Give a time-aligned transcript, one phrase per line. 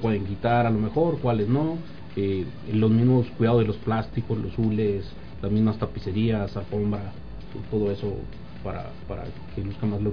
[0.00, 1.78] Pueden quitar a lo mejor, cuáles no.
[2.16, 5.10] Eh, los mismos cuidados de los plásticos, los hules,
[5.42, 7.12] las mismas tapicerías, alfombra,
[7.70, 8.16] todo eso
[8.64, 8.86] para,
[9.54, 10.00] que luzca más.
[10.00, 10.10] ¿no?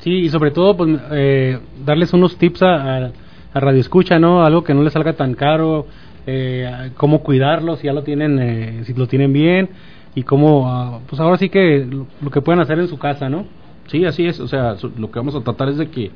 [0.00, 3.10] Sí, y sobre todo, pues, eh, darles unos tips a, a,
[3.52, 4.44] a Radio Escucha, ¿no?
[4.44, 5.86] Algo que no les salga tan caro,
[6.26, 9.68] eh, cómo cuidarlos, si ya lo tienen, eh, si lo tienen bien,
[10.14, 13.44] y cómo, uh, pues ahora sí que lo, que pueden hacer en su casa, ¿no?
[13.86, 16.10] Sí, así es, o sea, lo que vamos a tratar es de que,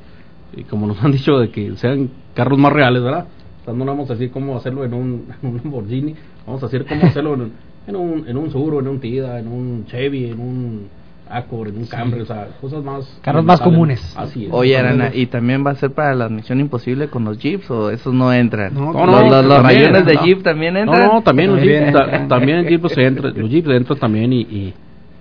[0.69, 3.25] como nos han dicho, de que sean carros más reales, ¿verdad?
[3.61, 6.15] O sea, no vamos a decir cómo hacerlo en un, en un Lamborghini,
[6.45, 7.51] vamos a decir cómo hacerlo en,
[7.87, 10.87] en un, en un Suro, en un Tida, en un Chevy, en un
[11.29, 12.21] Accord, en un Camry, sí.
[12.23, 13.19] o sea, cosas más...
[13.21, 14.01] Carros más comunes.
[14.17, 14.51] Así es.
[14.51, 17.89] Oye, Arana, ¿y también va a ser para la Misión Imposible con los Jeeps o
[17.89, 18.73] esos no entran?
[18.73, 20.25] No, no, no, los, los, los también, rayones de no.
[20.25, 21.07] Jeep también entran.
[21.07, 24.33] No, no, también los Jeeps, ta, también el Jeep se entra, los Jeeps entran también
[24.33, 24.73] y, y,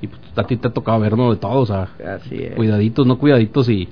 [0.02, 2.54] y pues, a ti te ha tocado verlo de todo, o sea, Así es.
[2.54, 3.88] cuidaditos, no cuidaditos y, y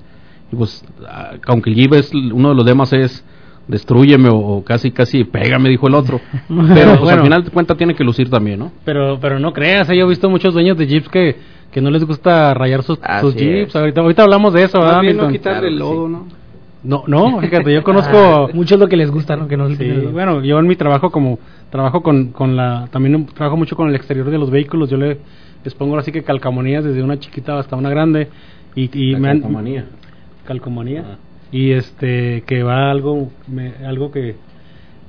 [0.57, 3.25] pues, ah, aunque el Jeep es, uno de los demás es
[3.67, 7.51] destruyeme o, o, casi casi pégame dijo el otro pero pues bueno, al final de
[7.51, 9.97] cuentas tiene que lucir también no pero pero no creas ¿eh?
[9.99, 11.37] yo he visto muchos dueños de jeeps que
[11.71, 15.03] que no les gusta rayar sus, sus jeeps ahorita ahorita hablamos de eso ¿verdad?
[15.03, 16.39] no quitarle el lodo no
[16.85, 19.49] no, no, fíjate, yo conozco ah, mucho es lo que les gusta, ¿no?
[19.49, 21.39] Que no sí, bueno, yo en mi trabajo como
[21.71, 25.19] trabajo con, con la también trabajo mucho con el exterior de los vehículos, yo le,
[25.65, 28.29] les pongo así que calcamonías desde una chiquita hasta una grande
[28.77, 29.81] y, y la me calcomanía.
[29.81, 30.08] han
[30.49, 31.05] calcomanía.
[31.07, 31.17] Ah.
[31.53, 34.37] y este que va algo me, algo que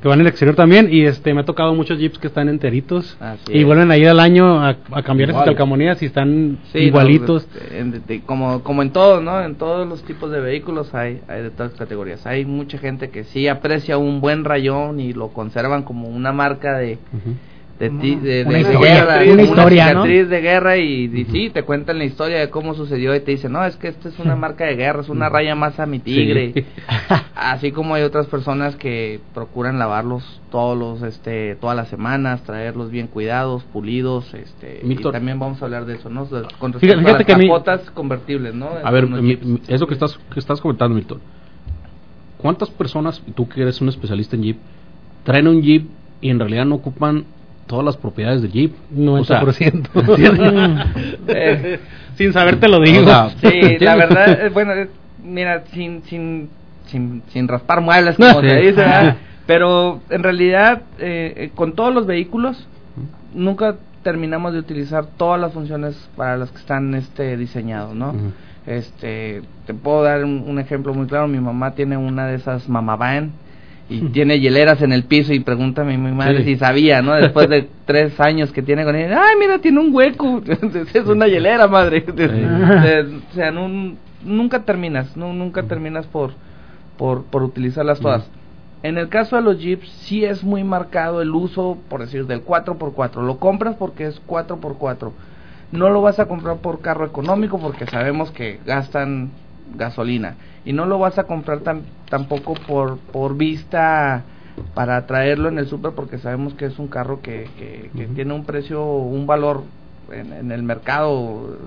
[0.01, 0.87] que van en el exterior también.
[0.89, 3.17] Y este me ha tocado muchos jeeps que están enteritos.
[3.19, 3.65] Así y es.
[3.65, 7.47] vuelven a ir al año a, a cambiar sus calcamonías y están sí, igualitos.
[7.53, 10.93] no, de, de, de, como como en todo no en todos los tipos de vehículos
[10.93, 12.25] hay hay de todas categorías.
[12.25, 16.77] Hay mucha gente que sí aprecia un buen rayón y lo conservan como una marca
[16.77, 17.35] de uh -huh
[17.79, 20.29] de, ti, de, una, de, historia, guerra, una, una historia, cicatriz ¿no?
[20.29, 23.53] de guerra y, y, sí, te cuentan la historia de cómo sucedió y te dicen,
[23.53, 25.99] no, es que esta es una marca de guerra, es una raya más a mi
[25.99, 26.51] tigre.
[26.53, 26.65] Sí.
[27.35, 32.91] Así como hay otras personas que procuran lavarlos todos los, este, todas las semanas, traerlos
[32.91, 36.27] bien cuidados, pulidos, este, y también vamos a hablar de eso, ¿no?
[36.59, 37.93] Con respecto fíjate, a las capotas mi...
[37.93, 38.71] convertibles, ¿no?
[38.83, 39.39] A ver, mi,
[39.69, 41.21] eso que estás, que estás comentando, Milton.
[42.37, 44.57] ¿Cuántas personas, tú que eres un especialista en Jeep,
[45.23, 45.87] traen un Jeep
[46.19, 47.25] y en realidad no ocupan
[47.69, 48.73] todas las propiedades del Jeep.
[48.93, 49.89] 90%.
[49.93, 50.93] O sea,
[51.27, 51.79] eh,
[52.15, 53.01] sin saber te lo digo.
[53.01, 54.89] O sea, sí, la verdad, eh, bueno, eh,
[55.23, 56.49] mira, sin, sin,
[56.87, 59.17] sin, sin raspar muebles, como se dice, ¿verdad?
[59.45, 62.67] pero en realidad, eh, con todos los vehículos,
[63.35, 68.09] nunca terminamos de utilizar todas las funciones para las que están este diseñados, ¿no?
[68.09, 68.31] Uh -huh.
[68.65, 72.67] Este, te puedo dar un, un, ejemplo muy claro, mi mamá tiene una de esas
[72.67, 73.31] mamá van,
[73.89, 76.53] y tiene hieleras en el piso y pregúntame mi madre sí.
[76.53, 77.15] si sabía, ¿no?
[77.15, 80.41] Después de tres años que tiene con ella, ay, mira, tiene un hueco,
[80.93, 82.05] es una hielera, madre.
[82.05, 82.13] Sí.
[83.31, 86.33] o sea, no, nunca terminas, no, nunca terminas por,
[86.97, 88.29] por, por utilizarlas todas.
[88.81, 92.45] En el caso de los Jeeps, sí es muy marcado el uso, por decir, del
[92.45, 93.21] 4x4.
[93.21, 95.11] Lo compras porque es 4x4.
[95.71, 99.31] No lo vas a comprar por carro económico porque sabemos que gastan
[99.75, 100.35] gasolina
[100.65, 104.23] y no lo vas a comprar tan, tampoco por por vista
[104.73, 108.09] para traerlo en el super porque sabemos que es un carro que, que, que uh
[108.09, 108.15] -huh.
[108.15, 109.63] tiene un precio un valor
[110.11, 111.57] en, en, el mercado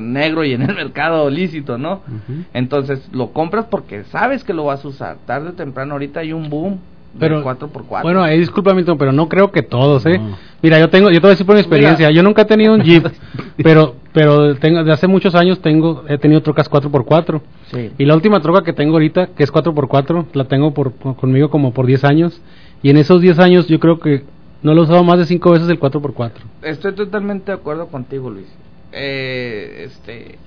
[0.00, 2.44] negro y en el mercado lícito no uh -huh.
[2.54, 6.32] entonces lo compras porque sabes que lo vas a usar tarde o temprano ahorita hay
[6.32, 6.78] un boom
[7.18, 8.02] pero 4x4.
[8.02, 10.38] bueno eh, disculpa Milton pero no creo que todos eh no.
[10.62, 12.16] mira yo tengo yo te voy a decir por mi experiencia Mira.
[12.16, 13.06] yo nunca he tenido un jeep
[13.62, 17.40] pero pero tengo de hace muchos años tengo he tenido trocas 4x4
[17.70, 17.90] sí.
[17.98, 21.72] y la última troca que tengo ahorita que es 4x4 la tengo por conmigo como
[21.72, 22.40] por 10 años.
[22.82, 24.24] Y en esos 10 años yo creo que
[24.62, 26.32] no lo he usado más de 5 veces el 4x4
[26.62, 28.48] estoy totalmente de acuerdo contigo Luis.
[28.92, 30.38] Eh, este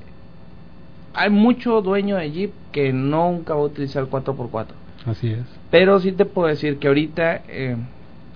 [1.13, 4.67] hay mucho dueño de jeep que nunca va a utilizar el 4x4
[5.05, 5.45] Así es.
[5.69, 7.43] Pero sí te puedo decir que ahorita...
[7.47, 7.77] Eh,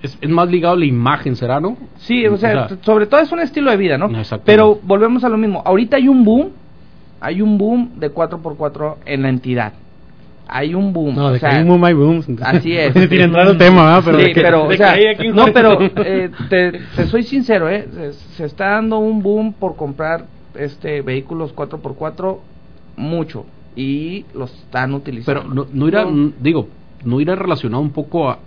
[0.02, 1.78] es, es, más ligado a la imagen, ¿será, no?
[1.98, 4.10] Sí, o sea, o sea, sobre todo es un estilo de vida, ¿no?
[4.46, 5.62] Pero volvemos a lo mismo.
[5.66, 6.50] Ahorita hay un boom,
[7.20, 9.74] hay un boom de 4x4 en la entidad.
[10.48, 11.16] Hay un boom.
[11.16, 12.24] No, de o sea, que hay un boom, hay boom.
[12.42, 12.94] Así es.
[13.10, 14.02] Sin entrar al tema, ¿eh?
[14.04, 14.96] Pero, sí, que, pero o sea,
[15.34, 17.88] no, pero eh, te, te, soy sincero, ¿eh?
[17.94, 20.26] Se, se, está dando un boom por comprar
[20.56, 22.38] este vehículos 4x4
[22.98, 23.46] mucho
[23.76, 25.42] y los están utilizando.
[25.42, 26.06] Pero no, no irá,
[26.40, 26.68] digo,
[27.06, 28.40] no irá relacionado un poco a,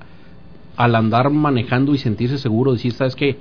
[0.76, 3.36] al andar manejando y sentirse seguro, decir, ¿sabes qué?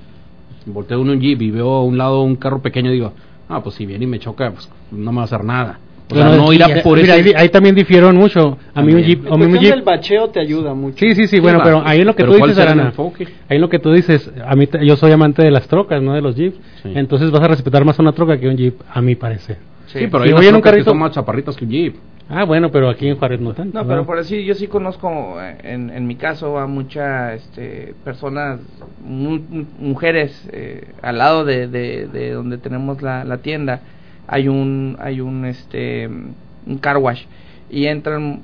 [0.66, 3.14] Volteo uno un jeep y veo a un lado un carro pequeño y digo,
[3.50, 5.80] ah, pues si viene y me choca, pues no me va a hacer nada.
[6.10, 7.30] O sea, Bueno, no ya- por mira, ese...
[7.30, 8.58] ahí, ahí también difieron mucho.
[8.76, 9.02] A mí un.
[9.02, 10.98] Jeep, a mí un Jeep del bacheo te ayuda mucho.
[11.00, 13.24] Sí, sí, sí, bueno, pero ahí en lo que tú ¿cuál dices, el Arana, enfoque?
[13.48, 16.02] ahí en lo que tú dices, a mí te- yo soy amante de las trocas,
[16.04, 16.92] no de los jeeps, Sí.
[16.96, 19.58] entonces vas a respetar más una troca que un jeep, a mi parecer.
[19.88, 21.96] Sí, pero hay unas trocas que carrito- son más chaparritas que un jeep.
[22.34, 23.78] Ah, bueno, pero aquí en Juárez no tanto.
[23.78, 27.94] No, pero por así yo sí conozco, eh, en, en mi caso, a muchas este,
[28.06, 28.62] personas,
[29.06, 33.82] mu- mu- mujeres, eh, al lado de, de, de donde tenemos la, la tienda,
[34.28, 37.26] hay un, hay un, este, un car wash
[37.70, 38.40] y entran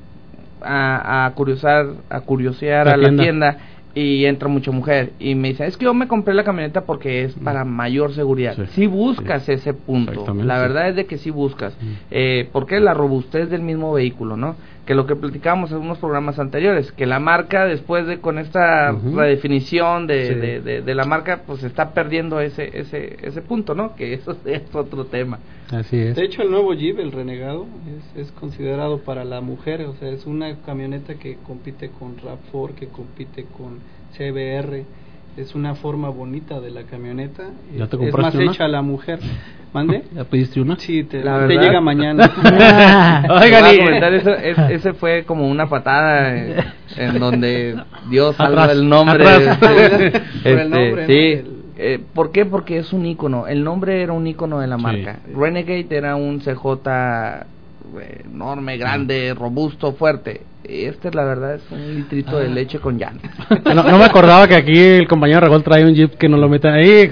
[0.62, 3.58] a, a curiosar, a curiosear La a la tienda.
[3.98, 7.24] Y entra mucha mujer y me dice, es que yo me compré la camioneta porque
[7.24, 8.56] es para mayor seguridad.
[8.56, 8.62] Sí.
[8.74, 10.62] Si buscas ese punto, la sí.
[10.62, 11.76] verdad es de que sí buscas.
[12.12, 14.56] Eh, porque la robustez del mismo vehículo, ¿no?
[14.88, 18.92] Que lo que platicábamos en unos programas anteriores, que la marca después de con esta
[18.94, 20.34] redefinición de, Sí.
[20.36, 23.96] de, de- de la marca, pues está perdiendo ese ese ese punto, ¿no?
[23.96, 25.40] Que eso es otro tema.
[25.72, 26.16] Así es.
[26.16, 27.68] De hecho, el nuevo Jeep, el Renegado,
[28.16, 29.82] es, es considerado para la mujer.
[29.82, 33.80] O sea, es una camioneta que compite con RAV4, que compite con
[34.18, 34.86] CBR.
[35.38, 37.44] Es una forma bonita de la camioneta.
[37.76, 38.52] ¿Ya Es- más una?
[38.52, 39.20] hecha a la mujer.
[39.72, 40.04] ¿Mande?
[40.16, 40.78] ¿Ya pediste una?
[40.80, 42.24] Sí, te, La te verdad- llega mañana.
[43.42, 46.34] Oigan, y- comentar eso, es- ese fue como una patada
[46.96, 47.76] en donde
[48.10, 49.28] Dios salva el nombre.
[49.28, 49.60] atrás.
[49.72, 51.08] este, Por el nombre, ¿no?
[51.08, 51.14] sí.
[51.14, 52.44] El- Eh, ¿Por qué?
[52.44, 53.46] Porque es un icono.
[53.46, 54.82] El nombre era un icono de la Sí.
[54.82, 55.20] marca.
[55.32, 57.46] Renegade era un CJ
[58.26, 60.42] enorme, grande, robusto, fuerte.
[60.64, 63.32] Este, la verdad, es un litrito de leche con llantas.
[63.66, 66.50] No, no me acordaba que aquí el compañero Ragol trae un jeep que no lo
[66.50, 67.10] meta ahí.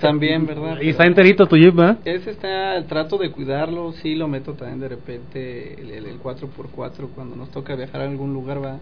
[0.00, 0.78] También, ¿verdad?
[0.80, 1.98] Y está enterito tu jeep, ¿verdad?
[2.04, 7.08] Ese está, trato de cuidarlo, sí lo meto también de repente el, el, el 4x4
[7.14, 8.78] cuando nos toca viajar a algún lugar, va.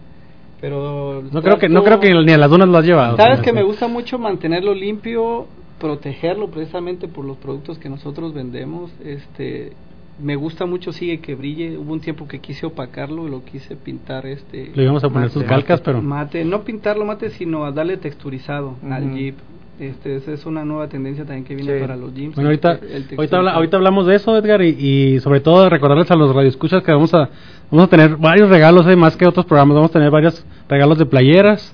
[0.61, 3.17] Pero No creo que no creo que ni a las dunas lo has llevado.
[3.17, 5.47] Sabes que me gusta mucho mantenerlo limpio,
[5.79, 8.91] protegerlo precisamente por los productos que nosotros vendemos.
[9.03, 9.73] Este,
[10.21, 11.77] me gusta mucho sigue que brille.
[11.77, 15.43] Hubo un tiempo que quise opacarlo, lo quise pintar este Le íbamos a poner sus
[15.43, 15.49] Mate.
[15.55, 19.13] calcas, pero mate, no pintarlo mate, sino a darle texturizado al.
[19.13, 19.35] Jeep.
[19.79, 21.81] Este, esa es una nueva tendencia también que viene Sí.
[21.81, 22.35] para los Jeeps.
[22.35, 22.79] Bueno, ahorita,
[23.17, 26.83] ahorita, habla- ahorita hablamos de eso, Edgar, y, y sobre todo recordarles a los radioescuchas
[26.83, 27.29] que vamos a,
[27.71, 30.99] vamos a tener varios regalos, eh, más que otros programas, vamos a tener varios regalos
[30.99, 31.73] de playeras.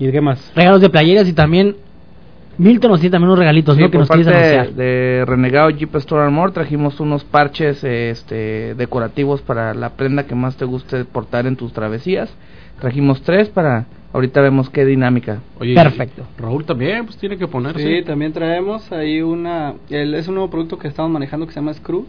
[0.00, 0.50] ¿Y de qué más?
[0.56, 1.76] Regalos de playeras y también
[2.58, 3.90] Milton nos tiene también unos regalitos, Sí, ¿no?
[3.90, 4.72] Que nos quieres anunciar.
[4.74, 10.34] de Renegado Jeep Store and More trajimos unos parches este, decorativos para la prenda que
[10.34, 12.32] más te guste portar en tus travesías.
[12.80, 15.40] Trajimos tres para ahorita vemos qué dinámica.
[15.60, 16.24] Oye, Perfecto.
[16.38, 17.82] Raúl también, pues tiene que ponerse.
[17.82, 21.60] Sí, también traemos ahí una, el- es un nuevo producto que estamos manejando que se
[21.60, 22.06] llama Screw.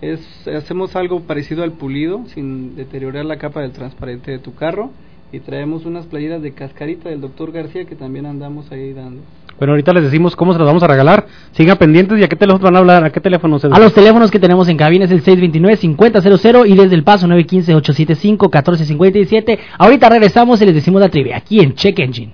[0.00, 4.90] Es, hacemos algo parecido al pulido sin deteriorar la capa del transparente de tu carro
[5.32, 9.22] y traemos unas playeras de cascarita del doctor García que también andamos ahí dando.
[9.58, 11.26] Bueno, ahorita les decimos cómo se los vamos a regalar.
[11.52, 13.94] Sigan pendientes y a qué teléfono van a hablar, a qué teléfono se A los
[13.94, 19.58] teléfonos que tenemos en cabina es el 629-5000 y desde el paso 915-875-1457.
[19.78, 22.32] Ahorita regresamos y les decimos la trivia aquí en Check Engine.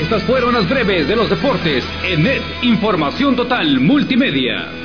[0.00, 4.77] Estas fueron las breves de los deportes en Net Información Total Multimedia.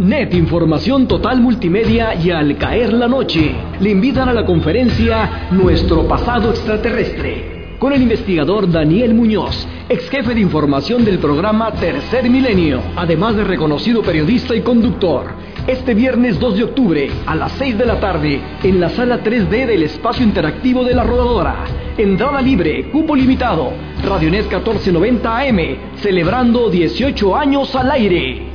[0.00, 6.08] Net Información Total Multimedia y Al Caer la Noche le invitan a la conferencia Nuestro
[6.08, 12.80] Pasado Extraterrestre con el investigador Daniel Muñoz, ex jefe de información del programa Tercer Milenio,
[12.96, 15.34] además de reconocido periodista y conductor.
[15.66, 19.66] Este viernes 2 de octubre a las 6 de la tarde en la sala 3D
[19.66, 21.64] del espacio interactivo de la rodadora.
[21.98, 23.72] Entrada libre, cupo limitado.
[24.02, 25.58] Radionet 1490 AM,
[25.96, 28.49] celebrando 18 años al aire.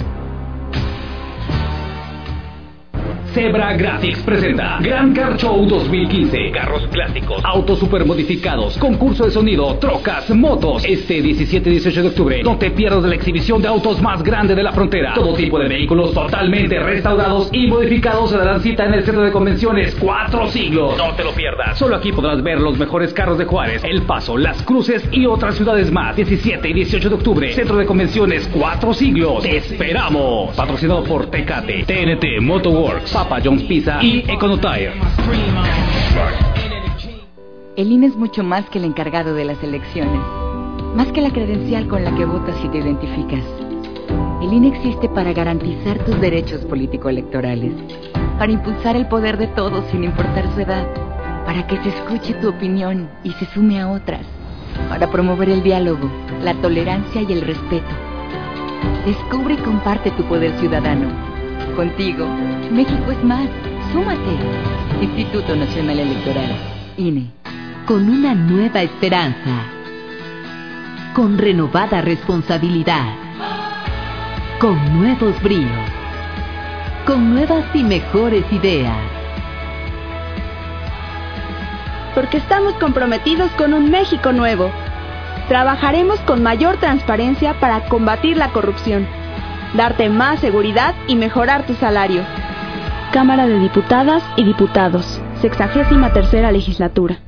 [3.36, 6.52] Zebra Graphics presenta Gran Car Show 2015.
[6.52, 10.86] Carros clásicos, autos super modificados, concurso de sonido, trocas, motos.
[10.86, 14.56] Este 17 y 18 de octubre, no te pierdas la exhibición de autos más grande
[14.56, 15.16] de la frontera.
[15.16, 19.34] Todo tipo de vehículos totalmente restaurados y modificados se darán cita en el centro de
[19.34, 20.98] convenciones Cuatro Siglos.
[20.98, 21.78] No te lo pierdas.
[21.78, 25.56] Solo aquí podrás ver los mejores carros de Juárez, El Paso, Las Cruces y otras
[25.56, 26.16] ciudades más.
[26.16, 29.44] 17 y 18 de octubre, centro de convenciones Cuatro Siglos.
[29.44, 30.56] Te esperamos.
[30.56, 34.94] Patrocinado por Tecate, TNT Motorworks, Papa John's Pizza y Econotire.
[37.76, 40.22] El INE es mucho más que el encargado de las elecciones,
[40.94, 43.44] más que la credencial con la que votas y te identificas.
[44.44, 47.74] El INE existe para garantizar tus derechos político-electorales,
[48.38, 50.86] para impulsar el poder de todos sin importar su edad,
[51.48, 54.22] para que se escuche tu opinión y se sume a otras,
[54.88, 56.12] para promover el diálogo,
[56.44, 57.90] la tolerancia y el respeto.
[59.04, 61.35] Descubre y comparte tu poder ciudadano.
[61.76, 62.28] Contigo,
[62.72, 63.48] México es más.
[63.92, 64.40] Súmate.
[65.02, 66.56] Instituto Nacional Electoral,
[66.98, 67.30] INE.
[67.86, 69.64] con una nueva esperanza,
[71.14, 73.06] con renovada responsabilidad,
[74.60, 75.90] con nuevos bríos,
[77.06, 78.98] con nuevas y mejores ideas.
[82.16, 84.72] Porque estamos comprometidos con un México nuevo.
[85.50, 89.06] Trabajaremos con mayor transparencia para combatir la corrupción,
[89.74, 92.24] darte más seguridad y mejorar tu salario.
[93.12, 97.25] Cámara de Diputadas y Diputados, sexagésima tercera legislatura.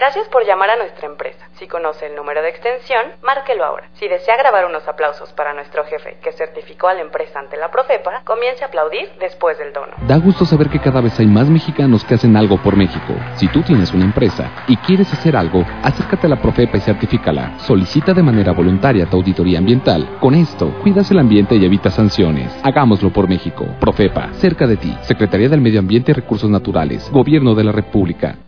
[0.00, 1.46] Gracias por llamar a nuestra empresa.
[1.58, 3.90] Si conoce el número de extensión, márquelo ahora.
[3.92, 7.70] Si desea grabar unos aplausos para nuestro jefe que certificó a la empresa ante la
[7.70, 9.92] Profepa, comience a aplaudir después del dono.
[10.08, 13.12] Da gusto saber que cada vez hay más mexicanos que hacen algo por México.
[13.34, 17.58] Si tú tienes una empresa y quieres hacer algo, acércate a la Profepa y certifícala.
[17.58, 20.16] Solicita de manera voluntaria tu auditoría ambiental.
[20.18, 22.58] Con esto, cuidas el ambiente y evitas sanciones.
[22.64, 23.66] Hagámoslo por México.
[23.78, 24.96] Profepa, cerca de ti.
[25.02, 27.10] Secretaría del Medio Ambiente y Recursos Naturales.
[27.12, 28.38] Gobierno de la República.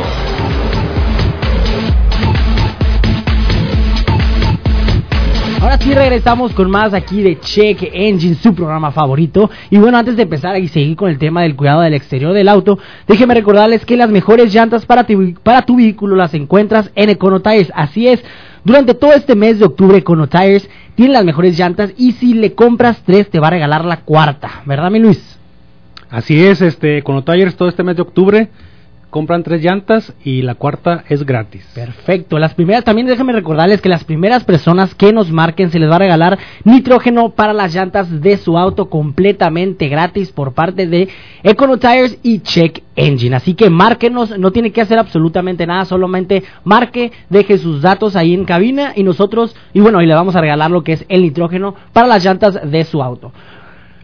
[5.60, 9.50] Ahora sí regresamos con más aquí de Check Engine, su programa favorito.
[9.70, 12.48] Y bueno, antes de empezar y seguir con el tema del cuidado del exterior del
[12.48, 17.10] auto, déjenme recordarles que las mejores llantas para tu, para tu vehículo las encuentras en
[17.10, 17.72] Econotires.
[17.74, 18.24] Así es,
[18.62, 23.02] durante todo este mes de octubre Econotires tiene las mejores llantas y si le compras
[23.04, 25.38] tres te va a regalar la cuarta, ¿verdad mi Luis?
[26.08, 28.48] Así es, este, con Tires todo este mes de octubre
[29.10, 31.66] compran tres llantas y la cuarta es gratis.
[31.74, 32.38] Perfecto.
[32.38, 35.96] Las primeras, también déjenme recordarles que las primeras personas que nos marquen se les va
[35.96, 41.08] a regalar nitrógeno para las llantas de su auto completamente gratis por parte de
[41.42, 43.36] Econotires y Check Engine.
[43.36, 48.34] Así que márquenos, no tiene que hacer absolutamente nada, solamente marque, deje sus datos ahí
[48.34, 51.22] en cabina y nosotros, y bueno, y le vamos a regalar lo que es el
[51.22, 53.32] nitrógeno para las llantas de su auto.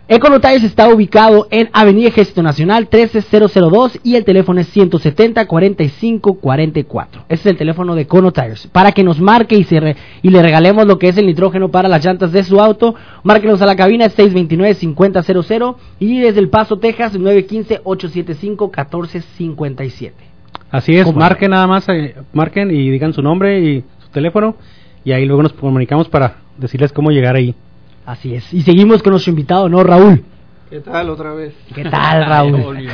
[0.06, 7.22] Econotires está ubicado en Avenida Ejército Nacional 13002 y el teléfono es 170 45 44.
[7.30, 8.66] Ese es el teléfono de Econotires.
[8.66, 11.70] Para que nos marque y, se re- y le regalemos lo que es el nitrógeno
[11.70, 16.76] para las llantas de su auto, márquenos a la cabina 629-5000 y desde El Paso,
[16.78, 20.12] Texas 915-875-1457.
[20.70, 24.56] Así es, marquen nada más, eh, marquen y digan su nombre y su teléfono
[25.02, 27.54] y ahí luego nos comunicamos para decirles cómo llegar ahí.
[28.06, 28.52] Así es.
[28.52, 30.24] Y seguimos con nuestro invitado, ¿no, Raúl?
[30.70, 31.54] ¿Qué tal otra vez?
[31.74, 32.88] ¿Qué tal, Raúl?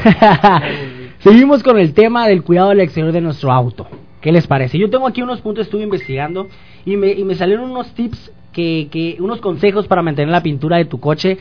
[1.20, 3.86] Seguimos con el tema del cuidado del exterior de nuestro auto.
[4.20, 4.78] ¿Qué les parece?
[4.78, 6.48] Yo tengo aquí unos puntos, estuve investigando
[6.84, 10.76] y me, y me salieron unos tips, que, que unos consejos para mantener la pintura
[10.76, 11.38] de tu coche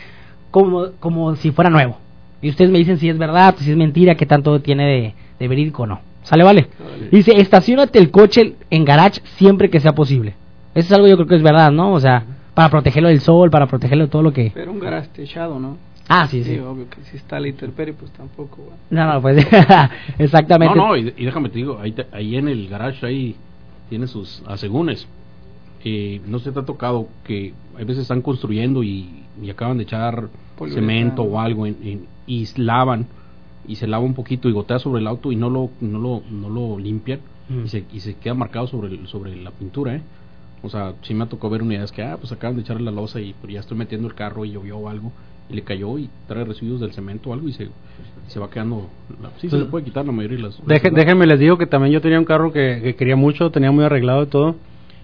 [0.52, 1.98] como, como si fuera nuevo.
[2.42, 5.48] Y ustedes me dicen si es verdad, si es mentira, qué tanto tiene de, de
[5.48, 6.00] verídico o no.
[6.24, 6.68] ¿Sale, vale?
[7.12, 10.36] Dice, estacionate el coche en garage siempre que sea posible.
[10.76, 11.92] Eso es algo yo creo que es verdad, ¿no?
[11.94, 12.24] O sea,
[12.54, 14.52] para protegerlo del sol, para protegerlo de todo lo que...
[14.54, 15.78] Pero un garage techado, ¿no?
[16.08, 16.58] Ah, sí, sí.
[16.58, 18.58] obvio que si está la intemperie, pues tampoco.
[18.64, 18.78] bueno.
[18.90, 19.46] No, no, pues
[20.18, 20.76] exactamente.
[20.76, 23.36] No, no, y, y déjame te digo, ahí, te- ahí en el garage ahí
[23.90, 25.08] tiene sus asegúnes.
[25.84, 29.84] Eh, no se te ha tocado que a veces están construyendo y, y acaban de
[29.84, 30.28] echar
[30.58, 30.88] Poliuretano.
[30.88, 33.06] cemento o algo en- en- y lavan
[33.68, 36.24] y se lava un poquito y gotea sobre el auto y no lo no lo,
[36.30, 37.66] no lo limpian Mm.
[37.66, 40.02] y, se, y se queda marcado sobre el- sobre la pintura, ¿eh?
[40.62, 42.92] O sea, sí me ha tocado ver unidades que, ah, pues acaban de echarle la
[42.92, 45.12] losa y pero ya estoy metiendo el carro y llovió o algo
[45.50, 47.70] y le cayó y trae residuos del cemento o algo y se,
[48.28, 48.88] se va quedando...
[49.22, 50.60] la- sí, se le puede quitar la mayoría de las...
[50.66, 53.72] Deje- déjenme les digo que también yo tenía un carro que, que quería mucho, tenía
[53.72, 54.56] muy arreglado y todo,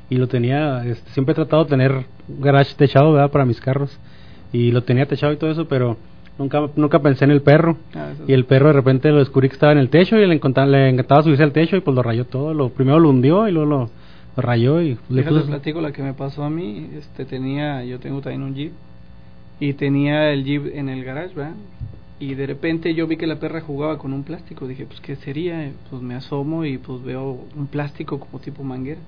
[0.10, 3.32] y lo tenía, este, siempre he tratado de tener garage techado, ¿verdad?
[3.32, 3.98] Para mis carros,
[4.54, 5.98] y lo tenía techado y todo eso, pero
[6.38, 9.54] nunca nunca pensé en el perro, Ah, y el perro de repente lo descubrí que
[9.56, 12.04] estaba en el techo y le encantaba, le encantaba subirse al techo y pues lo
[12.04, 13.90] rayó todo, lo primero lo hundió y luego lo
[14.38, 15.48] rayó y le Déjate puso...
[15.48, 16.90] platico la que me pasó a mí.
[16.96, 18.74] Este tenía, yo tengo también un Jeep
[19.60, 21.56] y tenía el Jeep en el garage, ¿verdad?
[22.20, 24.68] Y de repente yo vi que la perra jugaba con un plástico.
[24.68, 25.72] Dije, pues qué sería.
[25.90, 29.02] Pues me asomo y pues veo un plástico como tipo manguera.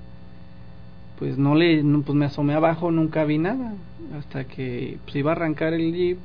[1.18, 3.74] Pues no le, no, pues me asomé abajo, nunca vi nada
[4.18, 6.18] hasta que pues iba a arrancar el Jeep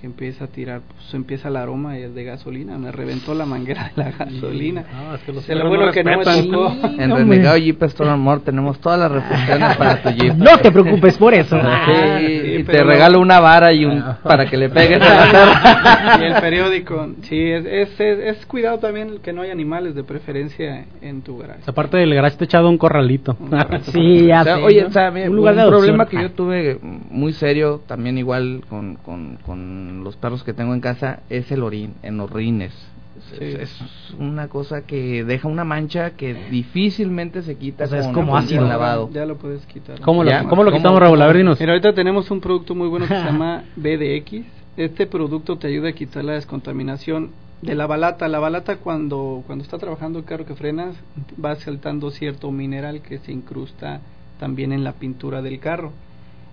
[0.00, 4.02] que empieza a tirar, pues empieza el aroma de gasolina, me reventó la manguera de
[4.04, 4.84] la gasolina.
[4.92, 6.76] No, es que los Se lo perros bueno no que no me tocó.
[6.98, 10.34] En Renegado Jeep Store Amor tenemos todas las refacciones para tu Jeep.
[10.34, 11.58] No te preocupes por eso.
[11.60, 12.90] Sí, sí, y te pero no.
[12.90, 17.08] regalo una vara y un para que le pegues a la y el periódico.
[17.22, 21.38] Sí, es, es, es, es cuidado también que no haya animales de preferencia en tu
[21.38, 21.62] garage.
[21.66, 23.36] Aparte del garage techado, un corralito.
[23.92, 24.88] Sí, ya O sea, sé, oye, ¿no?
[24.88, 25.80] o sea, mira, un un, lugar de adopción.
[25.80, 30.74] problema que yo tuve muy serio, también igual con, con, con los perros que tengo
[30.74, 32.72] en casa, es el orín, en los rines.
[33.32, 33.44] Es, Sí.
[33.44, 38.08] es- es una cosa que deja una mancha que difícilmente se quita O sea, es
[38.08, 38.66] como ácido.
[38.66, 39.10] lavado.
[39.12, 40.00] Ya lo puedes quitar.
[40.00, 40.76] ¿Cómo lo, cómo lo ¿cómo?
[40.78, 41.20] quitamos, Raúl?
[41.22, 41.58] A ver, dinos.
[41.58, 44.44] Mira, ahorita tenemos un producto muy bueno que se llama BDX.
[44.76, 47.30] Este producto te ayuda a quitar la descontaminación
[47.62, 48.28] de la balata.
[48.28, 50.94] La balata cuando, cuando está trabajando el carro que frenas
[51.44, 54.00] va saltando cierto mineral que se incrusta
[54.38, 55.90] también en la pintura del carro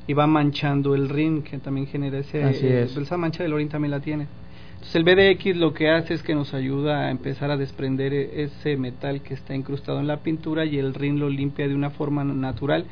[0.08, 2.96] y va manchando el rin que también genera ese, Así es.
[2.96, 4.28] esa mancha del orín también la tiene.
[4.74, 8.44] Entonces el BDX lo que hace es que nos ayuda a empezar a desprender e-
[8.44, 11.90] ese metal que está incrustado en la pintura y el rin lo limpia de una
[11.90, 12.86] forma natural.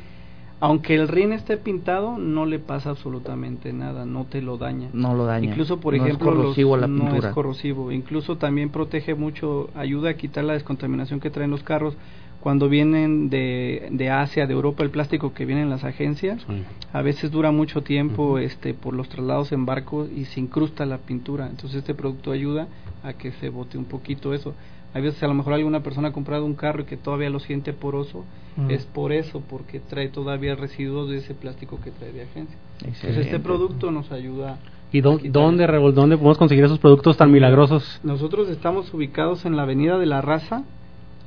[0.60, 4.88] Aunque el rin esté pintado, no le pasa absolutamente nada, no te lo daña.
[4.94, 5.50] No lo daña.
[5.50, 7.30] Incluso, por No es ejemplo, los- corrosivo la no pintura.
[7.30, 7.92] es corrosivo.
[7.92, 11.96] Incluso también protege mucho, ayuda a quitar la descontaminación que traen los carros
[12.44, 16.42] cuando vienen de, de Asia, de Europa, el plástico que viene en las agencias.
[16.46, 16.64] Sí.
[16.92, 20.98] A veces dura mucho tiempo este por los traslados en barco y se incrusta la
[20.98, 21.48] pintura.
[21.48, 22.68] Entonces este producto ayuda
[23.02, 24.54] a que se bote un poquito eso.
[24.94, 27.40] Hay veces a lo mejor alguna persona ha comprado un carro y que todavía lo
[27.40, 28.26] siente poroso.
[28.68, 32.58] Es por eso, porque trae todavía residuos de ese plástico que trae de agencia.
[32.80, 34.58] Entonces este producto nos ayuda
[34.92, 35.66] ¿Y a dónde.
[35.66, 38.02] Raúl, dónde podemos conseguir esos productos tan milagrosos?
[38.04, 40.64] Nosotros estamos ubicados en la Avenida de la Raza,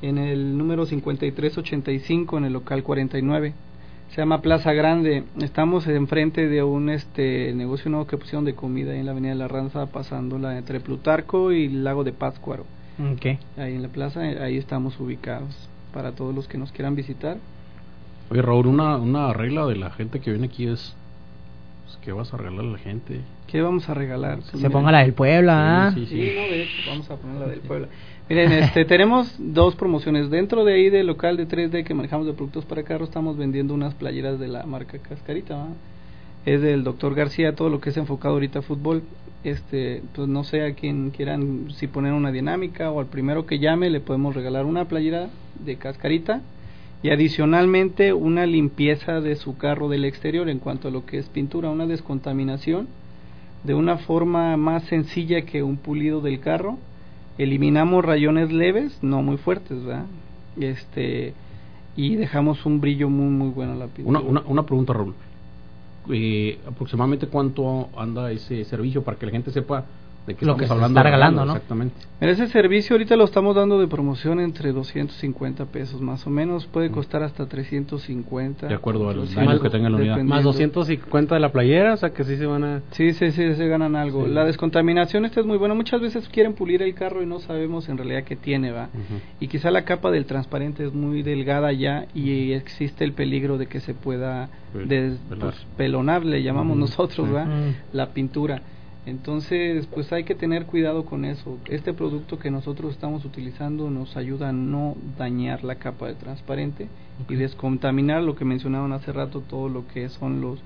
[0.03, 3.55] en el número 5385, en el local 49.
[4.11, 5.25] Se llama Plaza Grande.
[5.41, 9.33] Estamos enfrente de un este negocio nuevo que pusieron de comida ahí en la Avenida
[9.33, 12.65] de la Raza, pasándola entre Plutarco y el Lago de Pátzcuaro.
[12.99, 13.27] Ok.
[13.59, 15.69] Ahí en la plaza, ahí estamos ubicados.
[15.93, 17.39] Para todos los que nos quieran visitar.
[18.31, 20.95] Oye, Raúl, una, una regla de la gente que viene aquí es...
[21.85, 23.21] pues, ¿Qué vas a regalar a la gente?
[23.47, 24.41] ¿Qué vamos a regalar?
[24.51, 25.93] Pues Se ponga la del Puebla, ¿ah?
[25.95, 27.89] Sí, sí, Sí, no, de hecho, vamos a poner la del Puebla.
[28.29, 30.31] Miren, este, tenemos dos promociones.
[30.31, 33.73] Dentro de ahí del local de 3D que manejamos de productos para carros, estamos vendiendo
[33.73, 35.69] unas playeras de la marca Cascarita.
[36.45, 39.05] Es del doctor García, todo lo que es enfocado ahorita a fútbol.
[39.45, 43.61] Este, pues no sé a quien quieran, si poner una dinámica o al primero que
[43.61, 45.29] llame, le podemos regalar una playera
[45.65, 46.41] de Cascarita
[47.05, 51.29] y adicionalmente una limpieza de su carro del exterior en cuanto a lo que es
[51.29, 52.89] pintura, una descontaminación
[53.63, 56.79] de una forma más sencilla que un pulido del carro.
[57.39, 60.07] Eliminamos rayones leves, no muy fuertes, ¿verdad?
[60.59, 61.35] Este
[61.97, 64.21] y dejamos un brillo muy muy bueno a la pintura.
[64.21, 65.15] Una, una, una pregunta, Raúl.
[66.11, 69.85] Eh, aproximadamente cuánto anda ese servicio para que la gente sepa
[70.27, 70.99] de qué Lo estamos que se hablando.
[70.99, 71.53] está regalando, ¿no?
[71.53, 71.95] Exactamente.
[72.21, 76.67] En ese servicio ahorita lo estamos dando de promoción entre 250 pesos más o menos,
[76.67, 78.67] puede costar hasta 350.
[78.69, 80.19] De acuerdo al Sí, daño más- que tenga la unidad.
[80.23, 82.83] Más 250 de la playera, o sea que sí se van a...
[82.93, 84.25] Sí, sí, sí, se ganan algo.
[84.25, 84.31] Sí.
[84.33, 85.75] La descontaminación esta es muy buena.
[85.75, 88.85] Muchas veces quieren pulir el carro y no sabemos en realidad qué tiene, ¿va?
[88.95, 89.21] Ujú.
[89.41, 93.67] Y quizá la capa del transparente es muy delgada ya y existe el peligro de
[93.67, 95.55] que se pueda Pel- des- pelar.
[95.77, 97.33] pues, le llamamos Ujú, nosotros, sí.
[97.35, 97.45] ¿va?
[97.45, 97.75] Mm.
[97.93, 98.63] La pintura.
[99.07, 101.59] Entonces, pues hay que tener cuidado con eso.
[101.71, 106.89] Este producto que nosotros estamos utilizando nos ayuda a no dañar la capa de transparente
[107.29, 110.61] y descontaminar lo que mencionaban hace rato, todo lo que son los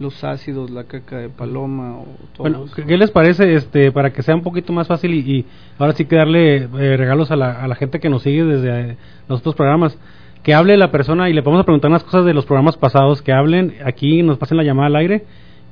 [0.00, 2.74] los ácidos, la caca de paloma o todo Bueno, eso.
[2.84, 5.44] ¿qué les parece este para que sea un poquito más fácil y, y
[5.78, 8.90] ahora sí que darle eh, regalos a la, a la gente que nos sigue desde
[8.90, 8.96] eh,
[9.28, 9.96] los otros programas?
[10.42, 13.32] Que hable la persona y le podemos preguntar unas cosas de los programas pasados, que
[13.32, 15.24] hablen aquí, nos pasen la llamada al aire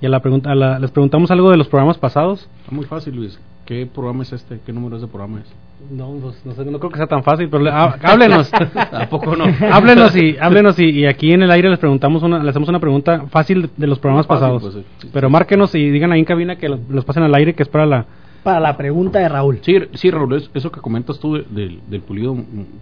[0.03, 2.49] y a la pregunta, a la- les preguntamos algo de los programas pasados.
[2.61, 3.39] Está muy fácil, Luis.
[3.65, 4.59] ¿Qué programa es este?
[4.67, 5.47] ¿Qué número es de programa es?
[5.91, 8.51] No, pues, no, sé, no creo que sea tan fácil, pero le- há- háblenos.
[8.91, 9.45] Tampoco no.
[9.73, 12.81] háblenos y háblenos y, y aquí en el aire les preguntamos una, le hacemos una
[12.81, 14.63] pregunta fácil de, de los programas Fácil, pasados.
[14.63, 17.35] pues, sí, sí, pero márquenos y digan ahí en cabina que lo- los pasen al
[17.37, 18.05] aire, que es para la
[18.43, 19.61] Para la pregunta de Raúl.
[19.63, 22.37] Sí, sí, Raúl, es- eso que comentas tú de- del, del pulido,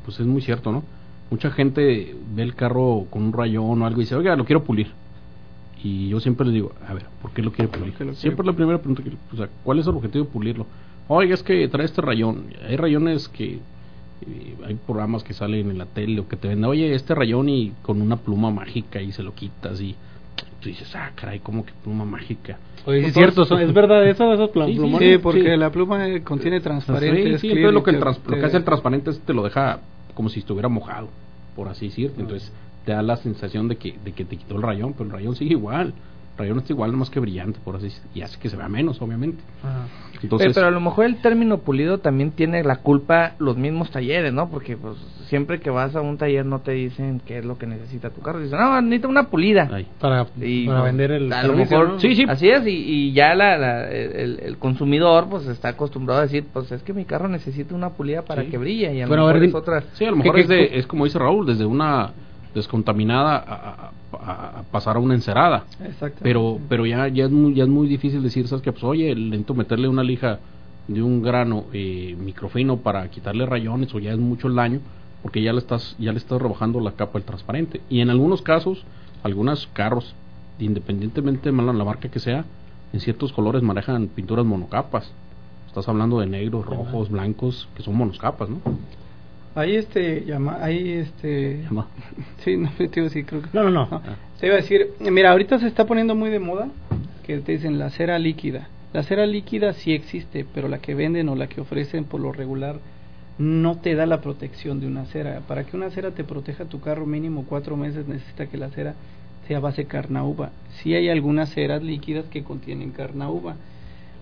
[0.06, 0.82] pues es muy cierto, ¿no?
[1.30, 4.64] Mucha gente ve el carro con un rayón o algo y dice, oiga, lo quiero
[4.64, 4.88] pulir.
[5.82, 7.92] Y yo siempre les digo, a ver, ¿por qué lo quiere pulir?
[7.94, 10.30] qué lo quiere siempre la primera pregunta, que, o sea, ¿cuál es el objetivo de
[10.30, 10.66] pulirlo?
[11.08, 12.44] Oiga, es que trae este rayón.
[12.68, 16.66] Hay rayones que, eh, hay programas que salen en la tele o que te venden,
[16.70, 19.94] oye, este rayón y con una pluma mágica y se lo quitas y
[20.60, 22.58] tú dices, ah, caray, ¿cómo que pluma mágica?
[22.86, 25.12] Oye, es cierto, son- ¿es verdad eso, esos pl- Sí, sí, plumones?
[25.12, 25.56] Sí, porque sí.
[25.56, 27.38] la pluma contiene transparente.
[27.38, 29.42] Sí, entonces lo y que, el trans- lo que hace el transparente es te lo
[29.42, 29.80] deja
[30.14, 31.08] como si estuviera mojado,
[31.56, 32.20] por así decirte.
[32.20, 32.52] Entonces
[32.84, 35.36] te da la sensación de que, de que te quitó el rayón, pero el rayón
[35.36, 35.92] sigue igual.
[36.32, 38.08] El rayón está igual, más que brillante, por así decirlo.
[38.14, 39.42] Y hace que se vea menos, obviamente.
[40.22, 44.32] Entonces, pero a lo mejor el término pulido también tiene la culpa los mismos talleres,
[44.32, 44.48] ¿no?
[44.50, 44.96] Porque pues
[45.28, 48.20] siempre que vas a un taller no te dicen qué es lo que necesita tu
[48.22, 48.40] carro.
[48.40, 49.68] Dicen, no, necesita una pulida.
[49.72, 49.86] ahí.
[49.98, 52.00] Para, Y, para pues, vender el a lo mejor ¿no?
[52.00, 52.24] Sí, sí.
[52.28, 56.44] así es y, y ya la, la- el, el consumidor pues está acostumbrado a decir
[56.52, 58.48] pues es que mi carro necesita una pulida para Sí.
[58.48, 60.34] que brille y a lo Bueno, a mejor ver, es otra Sí, a lo mejor
[60.36, 62.10] ¿Qué- es, de- es como dice Raúl, desde una
[62.54, 65.64] descontaminada a, a- a- a pasar a una encerada.
[65.84, 66.20] Exacto.
[66.22, 68.72] Pero pero ya ya es muy, ya es muy difícil decir, ¿sabes qué?
[68.72, 70.38] Pues oye, lento meterle una lija
[70.88, 74.80] de un grano eh, microfino para quitarle rayones o ya es mucho el daño
[75.22, 77.80] porque ya le estás ya le estás rebajando la capa del transparente.
[77.90, 78.82] Y en algunos casos,
[79.22, 80.14] algunos carros,
[80.58, 82.44] independientemente de la marca que sea,
[82.92, 85.12] en ciertos colores manejan pinturas monocapas.
[85.68, 88.56] Estás hablando de negros, rojos, blancos, que son monocapas, ¿no?
[89.54, 91.62] Ahí este, llama, ahí este...
[91.64, 91.88] Llama.
[92.44, 93.48] Sí, no, te iba a decir, creo que...
[93.52, 93.88] No, no, no.
[93.90, 94.16] Ah.
[94.38, 96.68] Te iba a decir, mira, ahorita se está poniendo muy de moda
[97.24, 98.68] que te dicen la cera líquida.
[98.92, 102.32] La cera líquida sí existe, pero la que venden o la que ofrecen por lo
[102.32, 102.76] regular
[103.38, 105.40] no te da la protección de una cera.
[105.46, 108.94] Para que una cera te proteja tu carro mínimo cuatro meses necesita que la cera
[109.46, 110.50] sea base carnauba.
[110.82, 113.56] Sí hay algunas ceras líquidas que contienen carnauba,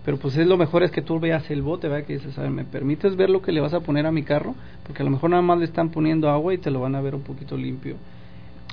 [0.08, 2.06] pero pues es lo mejor es que tú veas el bote, ¿verdad?
[2.06, 4.22] Que dices, a ver, ¿me permites ver lo que le vas a poner a mi
[4.22, 4.54] carro?
[4.86, 7.02] Porque a lo mejor nada más le están poniendo agua y te lo van a
[7.02, 7.96] ver un poquito limpio.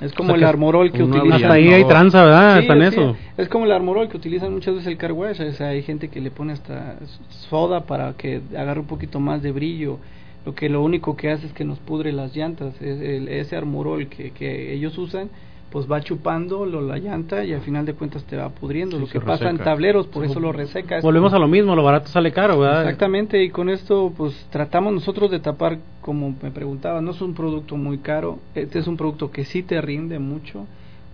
[0.00, 1.42] Es como sea el armorol que una utilizan.
[1.42, 2.60] Hasta ahí hay tranza, ¿verdad?
[2.60, 3.16] Está en sí, eso.
[3.36, 6.08] Es como el armorol que utilizan muchas veces el car wash, o sea, hay gente
[6.08, 6.96] que le pone hasta
[7.50, 9.98] soda para que agarre un poquito más de brillo.
[10.46, 12.80] Lo que lo único que hace es que nos pudre las llantas.
[12.80, 15.28] Es el- ese armorol que, que ellos usan,
[15.70, 18.96] pues va chupando lo, la llanta y al final de cuentas te va pudriendo.
[18.96, 20.98] Sí, lo que pasa en tableros, por eso lo reseca.
[20.98, 22.82] Es Volvemos a lo mismo, lo barato sale caro, ¿verdad?
[22.82, 27.34] Exactamente, y con esto pues tratamos nosotros de tapar, como me preguntaba, no es un
[27.34, 30.66] producto muy caro, este es un producto que sí te rinde mucho,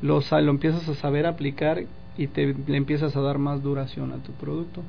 [0.03, 1.83] lo, lo empiezas a saber aplicar
[2.19, 4.83] y te le empiezas a dar más duración a tu producto.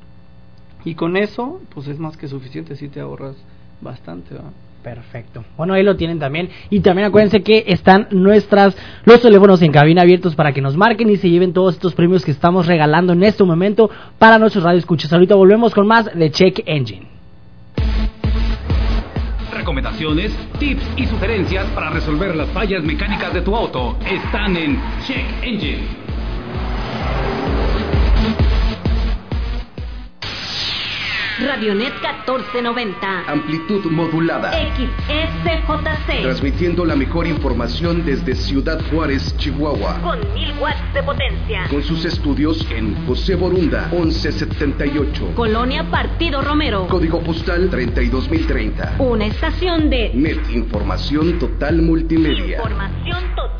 [0.84, 3.36] Y con eso, pues es más que suficiente, si te ahorras
[3.80, 4.34] bastante.
[4.34, 4.50] ¿verdad?
[4.84, 5.42] Perfecto.
[5.56, 6.50] Bueno, ahí lo tienen también.
[6.68, 11.08] Y también acuérdense que están nuestras los teléfonos en cabina abiertos para que nos marquen
[11.08, 15.10] y se lleven todos estos premios que estamos regalando en este momento para nuestros radioescuchas.
[15.10, 17.06] Ahorita volvemos con más de Check Engine.
[19.54, 25.24] Recomendaciones, tips y sugerencias para resolver las fallas mecánicas de tu auto están en Check
[25.42, 26.03] Engine.
[31.40, 33.24] Radionet 1490.
[33.26, 34.52] Amplitud modulada.
[34.52, 36.22] XSJC.
[36.22, 40.00] Transmitiendo la mejor información desde Ciudad Juárez, Chihuahua.
[40.00, 41.66] Con 1000 watts de potencia.
[41.70, 45.32] Con sus estudios en José Borunda, 1178.
[45.34, 46.86] Colonia Partido Romero.
[46.86, 48.94] Código postal 32030.
[49.00, 52.58] Una estación de Net Información Total Multimedia.
[52.58, 53.53] información total.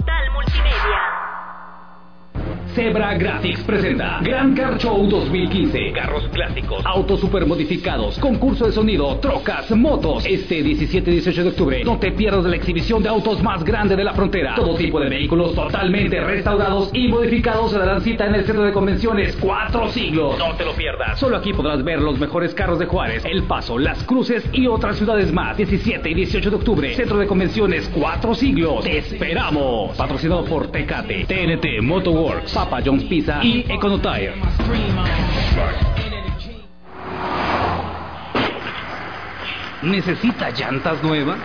[2.74, 5.92] Zebra Graphics presenta Gran Car Show 2015.
[5.92, 10.26] Carros clásicos, autos super modificados, concurso de sonido, trocas, motos.
[10.26, 13.94] Este 17 y 18 de octubre, no te pierdas la exhibición de autos más grande
[13.94, 14.56] de la frontera.
[14.56, 18.72] Todo tipo de vehículos totalmente restaurados y modificados se darán cita en el centro de
[18.72, 20.36] convenciones Cuatro Siglos.
[20.36, 21.20] No te lo pierdas.
[21.20, 24.96] Solo aquí podrás ver los mejores carros de Juárez, El Paso, Las Cruces y otras
[24.96, 25.56] ciudades más.
[25.56, 28.82] 17 y 18 de octubre, centro de convenciones Cuatro Siglos.
[28.82, 29.96] Te esperamos.
[29.96, 34.32] Patrocinado por Tecate, TNT, Motorworks, Papa John's Pizza y Econotire.
[39.82, 41.38] ¿Necesita llantas nuevas?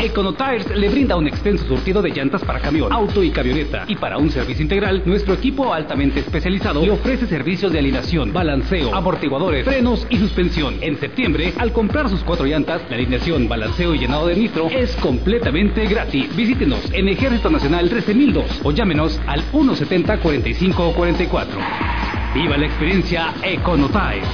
[0.00, 3.84] Econotires le brinda un extenso surtido de llantas para camión, auto y camioneta.
[3.86, 8.94] Y para un servicio integral, nuestro equipo altamente especializado le ofrece servicios de alineación, balanceo,
[8.94, 10.76] amortiguadores, frenos y suspensión.
[10.80, 14.96] En septiembre, al comprar sus cuatro llantas, la alineación, balanceo y llenado de nitro es
[14.96, 16.34] completamente gratis.
[16.34, 21.58] Visítenos en Ejército Nacional 13002 o llámenos al 170 45 44.
[22.34, 24.28] Viva la experiencia Econotires.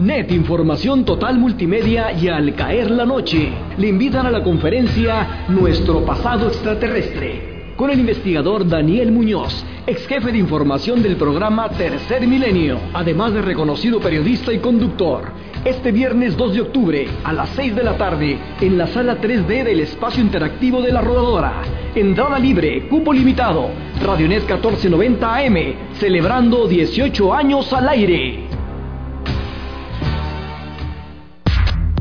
[0.00, 6.06] Net Información Total Multimedia y Al Caer la Noche le invitan a la conferencia Nuestro
[6.06, 12.78] Pasado Extraterrestre con el investigador Daniel Muñoz, ex jefe de información del programa Tercer Milenio,
[12.94, 15.32] además de reconocido periodista y conductor.
[15.64, 19.64] Este viernes 2 de octubre a las 6 de la tarde en la sala 3D
[19.64, 21.62] del espacio interactivo de la rodadora.
[21.94, 23.68] Entrada libre, cupo limitado.
[24.02, 25.56] Radionet 1490 AM,
[25.98, 28.59] celebrando 18 años al aire.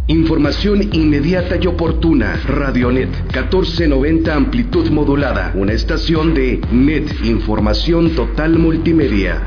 [0.10, 2.42] Información inmediata y oportuna.
[2.48, 5.52] Radionet 1490 amplitud modulada.
[5.54, 9.46] Una estación de Net Información Total Multimedia.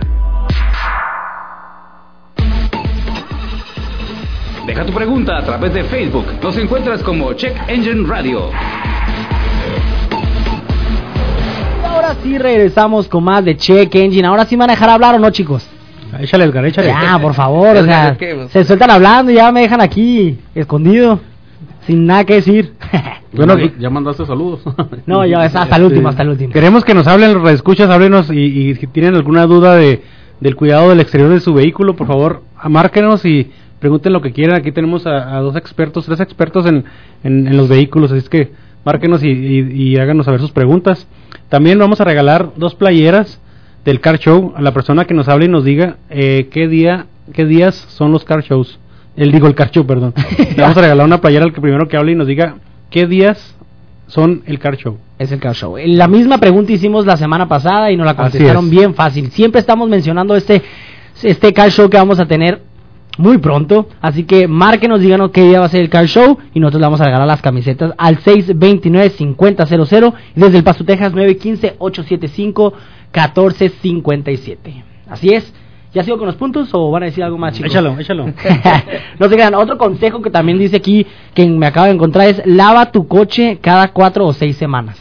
[4.65, 6.27] Deja tu pregunta a través de Facebook.
[6.41, 8.49] Nos encuentras como Check Engine Radio.
[11.85, 14.29] Ahora sí regresamos con más de Check Engine.
[14.29, 15.72] Ahora sí me van a dejar hablar o no, chicos.
[16.21, 16.89] Échale, Edgar, échale.
[16.89, 18.17] Ya, por favor, o sea,
[18.49, 21.21] se sueltan hablando y ya me dejan aquí, escondido,
[21.87, 22.73] sin nada que decir.
[23.35, 24.61] Bueno, ya mandaste saludos.
[25.07, 26.53] No, ya es hasta el último, hasta el último.
[26.53, 30.03] Queremos que nos hablen los escuchas, háblenos y, y si tienen alguna duda de
[30.41, 34.57] del cuidado del exterior de su vehículo, por favor, márquenos y pregunten lo que quieran.
[34.57, 36.85] Aquí tenemos a, a dos expertos, tres expertos en,
[37.25, 38.53] en, en los vehículos, así es que
[38.85, 41.09] márquenos y, y, y háganos saber sus preguntas.
[41.49, 43.41] También vamos a regalar dos playeras
[43.85, 47.07] del car show a la persona que nos hable y nos diga eh, qué día
[47.33, 48.79] qué días son los car shows
[49.17, 51.89] él digo el car show perdón le vamos a regalar una playera al que primero
[51.89, 52.57] que hable y nos diga
[52.91, 53.57] qué días
[54.13, 55.77] son el car show Es el car show.
[55.87, 58.71] La misma pregunta hicimos la semana pasada y nos la contestaron es.
[58.71, 59.31] bien fácil.
[59.31, 60.61] Siempre estamos mencionando este,
[61.23, 62.61] este car show que vamos a tener
[63.17, 63.89] muy pronto.
[64.03, 66.87] Así que márquenos, díganos qué día va a ser el car show y nosotros le
[66.87, 71.15] vamos a regalar las camisetas al 629-5000 y desde El Paso, Texas
[73.13, 74.57] 915-875-1457.
[75.09, 75.53] Así es.
[75.95, 77.71] ¿Ya sigo con los puntos o van a decir algo más, chicos?
[77.71, 78.27] échalo échalo
[79.19, 79.55] no se crean.
[79.55, 83.59] Otro consejo que también dice aquí, que me acabo de encontrar, es lava tu coche
[83.61, 84.99] cada cuatro o seis semanas.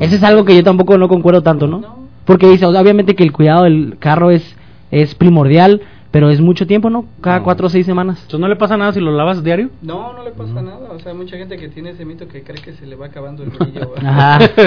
[0.00, 2.02] Ese es algo que yo tampoco no concuerdo tanto, ¿no?
[2.24, 4.56] Porque dice, o sea, obviamente que el cuidado del carro es,
[4.90, 7.06] es primordial, pero es mucho tiempo, ¿no?
[7.20, 8.18] Cada cuatro o seis semanas.
[8.18, 9.70] Entonces no le pasa nada si lo lavas diario.
[9.82, 10.90] No, no le pasa nada.
[10.92, 13.06] O sea, hay mucha gente que tiene ese mito que cree que se le va
[13.06, 13.94] acabando el brillo.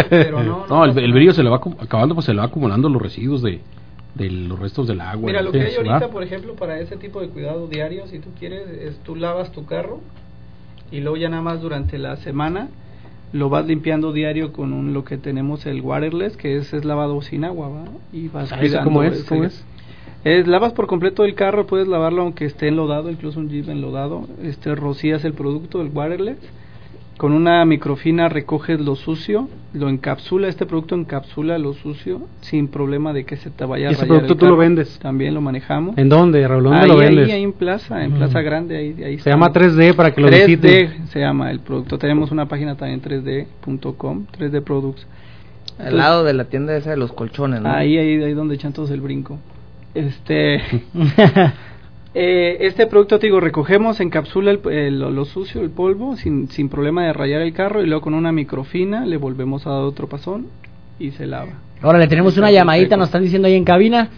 [0.10, 2.90] Pero no, No, el, el brillo se le va acabando, pues se le va acumulando
[2.90, 3.62] los residuos de,
[4.16, 5.28] de los restos del agua.
[5.28, 6.10] Mira, lo que hay ahorita, ¿verdad?
[6.10, 9.66] por ejemplo, para ese tipo de cuidado diario, si tú quieres, es tú lavas tu
[9.66, 10.02] carro
[10.92, 12.70] y luego ya nada más durante la semana
[13.34, 17.22] lo vas limpiando diario con un, lo que tenemos el waterless, que es, es lavado
[17.22, 17.84] sin agua, ¿va?
[18.14, 19.24] Y vas Ah, ¿ese cuidando cómo es?
[19.26, 19.66] ¿Cómo es?
[20.26, 24.28] Es, lavas por completo el carro, puedes lavarlo aunque esté enlodado, incluso un Jeep enlodado.
[24.44, 26.38] Este, rocías el producto, el waterless.
[27.18, 33.14] Con una microfina recoges lo sucio, lo encapsula, este producto encapsula lo sucio sin problema
[33.14, 35.00] de que se te vaya a ¿Y ese rayar el producto tú lo vendes?
[35.00, 35.98] También lo manejamos.
[35.98, 36.64] ¿En dónde, Raúl?
[36.64, 37.32] ¿Dónde ahí, lo ahí, vendes?
[37.34, 38.18] ahí en Plaza, en Mm.
[38.18, 41.08] Plaza Grande, ahí, ahí Se llama 3D para que lo 3D visiten.
[41.08, 41.98] se llama el producto.
[42.00, 45.08] Tenemos una página también 3D.com, 3D Products.
[45.80, 47.70] Al lado de la tienda esa de los colchones, ¿no?
[47.70, 49.38] Ahí, ahí, ahí donde echan todos el brinco.
[49.96, 50.56] Este,
[52.14, 56.50] eh, este producto, te digo, recogemos, encapsula el, el- lo, lo sucio, el polvo, sin,
[56.50, 59.82] sin problema de rayar el carro y luego con una microfina le volvemos a dar
[59.84, 60.48] otro pasón
[61.00, 61.54] y se lava.
[61.82, 64.10] Ahora le tenemos una llamadita, nos están diciendo ahí en cabina.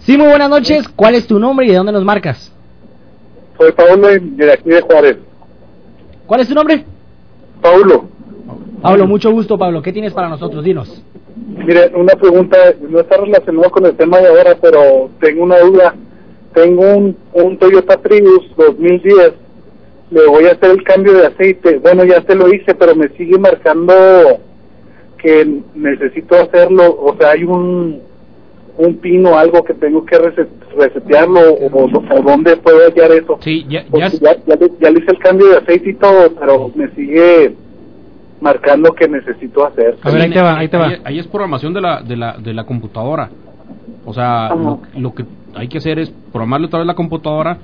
[0.00, 0.88] Sí, muy buenas noches.
[0.88, 2.52] ¿Cuál es tu nombre y de dónde nos marcas?
[3.58, 5.18] Soy Paulo de aquí de Juárez.
[6.26, 6.84] ¿Cuál es tu nombre?
[7.60, 8.08] Paulo,
[8.80, 9.82] Pablo, mucho gusto, Pablo.
[9.82, 10.64] ¿Qué tienes para nosotros?
[10.64, 11.02] Dinos.
[11.36, 12.56] Mire, una pregunta,
[12.88, 15.94] no está relacionada con el tema de ahora, pero tengo una duda.
[16.54, 19.32] Tengo un, un Toyota Prius 2010,
[20.10, 21.78] le voy a hacer el cambio de aceite.
[21.78, 23.94] Bueno, ya se lo hice, pero me sigue marcando
[25.18, 28.00] que necesito hacerlo, o sea, hay un
[28.78, 33.38] un pin o algo que tengo que reset- resetearlo o, o dónde puedo hallar eso.
[33.42, 36.30] Sí, ya, ya, ya, ya le, ya le hice el cambio de aceite y todo,
[36.40, 37.54] pero me sigue
[38.46, 39.96] marcando que necesito hacer.
[40.02, 40.88] A ver, ahí te va, ahí te va.
[40.88, 43.30] Ahí, ahí es programación de la, de la, de la computadora.
[44.04, 45.24] O sea, lo, lo que
[45.54, 47.58] hay que hacer es programarle otra vez la computadora.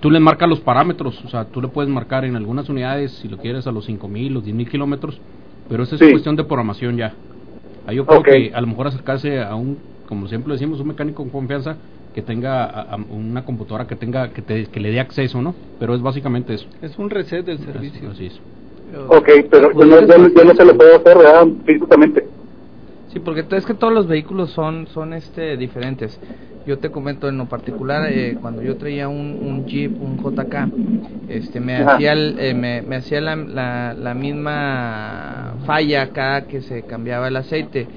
[0.00, 1.24] Tú le marcas los parámetros.
[1.24, 4.34] O sea, tú le puedes marcar en algunas unidades, si lo quieres, a los 5000,
[4.34, 5.18] los 10000 kilómetros.
[5.68, 6.10] Pero esa es Sí.
[6.10, 7.14] cuestión de programación ya.
[7.86, 11.22] Ahí yo creo que a lo mejor acercarse a un, como siempre decimos, un mecánico
[11.22, 11.76] con confianza
[12.14, 15.54] que tenga a- a una computadora que tenga que, te- que le dé acceso, ¿no?
[15.78, 16.66] Pero es básicamente eso.
[16.82, 18.10] Es un reset del servicio.
[18.10, 18.40] Así es.
[19.08, 21.46] Ok, pero yo no, yo, no- yo no se lo puedo hacer, ¿verdad?
[21.64, 22.28] Físicamente.
[23.08, 26.20] Sí, porque es que todos los vehículos son son este diferentes.
[26.66, 30.68] Yo te comento en lo particular eh, cuando yo traía un, un Jeep, un JK,
[31.28, 31.94] este me Ajá.
[31.94, 37.28] hacía el- eh, me, me hacía la, la, la misma falla acá que se cambiaba
[37.28, 37.88] el aceite.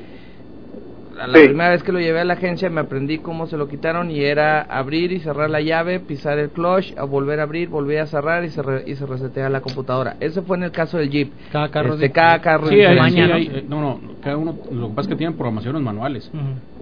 [1.28, 1.46] La Sí.
[1.48, 4.22] primera vez que lo llevé a la agencia me aprendí cómo se lo quitaron y
[4.22, 8.06] era abrir y cerrar la llave, pisar el clutch, a volver a abrir, volver a
[8.08, 10.16] cerrar y se re- y se resetea la computadora.
[10.20, 11.32] Eso fue en el caso del Jeep.
[11.52, 13.36] Cada carro Este, de- cada carro Sí, en hay- sí, mañana.
[13.36, 16.32] hay- eh, no, no, cada uno, lo que pasa es que tienen programaciones manuales.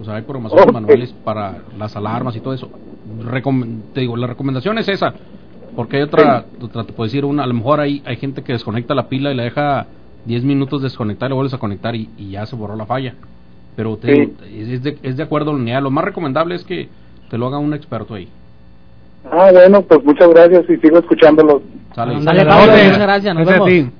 [0.00, 2.70] O sea, hay programaciones manuales para las alarmas y todo eso.
[3.24, 5.14] Recom- te digo, la recomendación es esa.
[5.74, 8.52] Porque hay otra, otra, te puedo decir una, a lo mejor hay, hay gente que
[8.52, 9.86] desconecta la pila y la deja
[10.24, 13.14] 10 minutos desconectar y lo vuelves a conectar y, y ya se borró la falla.
[13.78, 14.32] Pero te Sí.
[14.72, 15.80] es, de, es de acuerdo unidad.
[15.80, 16.88] Lo más recomendable es que
[17.30, 18.26] te lo haga un experto ahí.
[19.30, 21.62] Ah, bueno, pues muchas gracias y sigo escuchándolo.
[21.94, 22.18] Sale.
[22.24, 22.86] Dale, Pablo, orden.
[22.86, 23.90] muchas gracias, nos Gracias a vemos.
[23.90, 23.96] ti.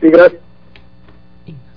[0.00, 0.40] Sí, gracias.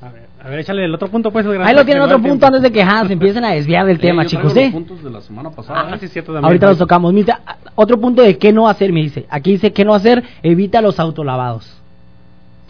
[0.01, 1.45] A ver, a ver, échale el otro punto, pues.
[1.45, 4.55] Ahí lo tienen otro punto antes de que se empiecen a desviar del tema, chicos,
[4.55, 4.63] ¿eh?
[4.65, 5.89] los puntos de la semana pasada.
[5.91, 6.45] Ah, sí, cierto también.
[6.45, 7.11] Ahorita los tocamos.
[7.11, 7.41] Mira,
[7.75, 9.25] otro punto de qué no hacer, me dice.
[9.29, 11.69] Aquí dice qué no hacer, evita los autolavados.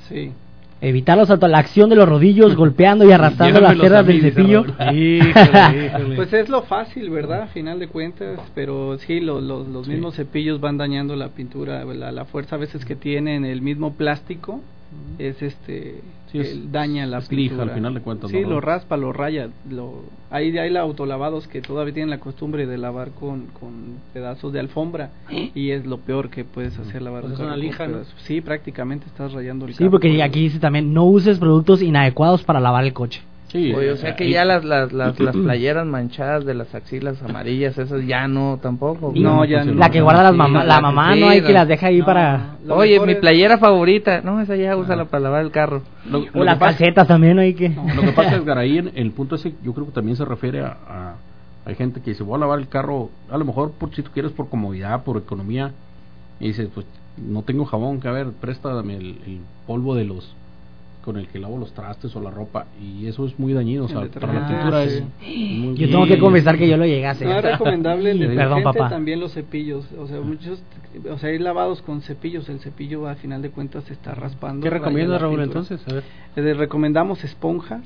[0.10, 0.32] Sí.
[0.88, 4.64] Evitar los la acción de los rodillos golpeando y arrastrando las cerdas del cepillo.
[4.78, 4.96] Raúl.
[4.98, 6.16] Híjole, híjole.
[6.16, 7.42] Pues es lo fácil, ¿verdad?
[7.44, 11.84] A final de cuentas, pero sí, lo- lo- los mismos cepillos van dañando la pintura,
[11.86, 14.62] la, la fuerza a veces que tienen el mismo plástico
[15.18, 18.50] es este Sí, es- que daña la es lija, al final de cuentas, Sí, ¿no?
[18.50, 23.12] lo raspa, lo raya, lo hay hay autolavados que todavía tienen la costumbre de lavar
[23.12, 25.12] con, con pedazos de alfombra
[25.54, 27.88] y es lo peor que puedes hacer lavar Pues un es una con lija.
[28.24, 32.44] Sí, prácticamente estás rayando el Sí, carro porque aquí dice también no uses productos inadecuados
[32.44, 33.22] para lavar el coche.
[33.56, 37.22] Sí, Oye, o sea que ya las, las, las, las playeras manchadas de las axilas
[37.24, 39.14] amarillas, esas ya no tampoco.
[39.16, 39.80] No, ya pues, no.
[39.80, 42.06] La que guarda las mamá, la mamá sí, no hay que las deja ahí No,
[42.06, 45.82] para Oye, mi es- playera favorita, no, esa ya úsala para lavar el carro.
[46.10, 48.92] lo- lo o las calcetas también hay que Lo que pasa es que ahí en
[48.96, 51.16] el punto ese yo creo que también se refiere a, a-
[51.66, 54.12] hay gente que dice voy a lavar el carro a lo mejor por si tú
[54.12, 55.72] quieres por comodidad por economía
[56.40, 56.86] y dices pues
[57.18, 60.36] no tengo jabón que a ver préstame el, el polvo de los
[61.06, 63.88] con el que lavo los trastes o la ropa y eso es muy dañino o
[63.88, 65.58] sea para la pintura Ah, es sí.
[65.62, 67.28] muy- Yo tengo que confesar que yo lo llegué a hacer.
[67.28, 68.90] No es recomendable el detergente, Perdón, papá.
[68.90, 70.60] también los cepillos, o sea, muchos,
[71.10, 74.64] o sea, hay lavados con cepillos, el cepillo al final de cuentas se está raspando.
[74.64, 75.60] ¿Qué recomiendas, Raúl, pintura.
[75.62, 75.88] entonces?
[75.88, 76.04] A ver.
[76.36, 77.84] Eh, recomendamos esponjas,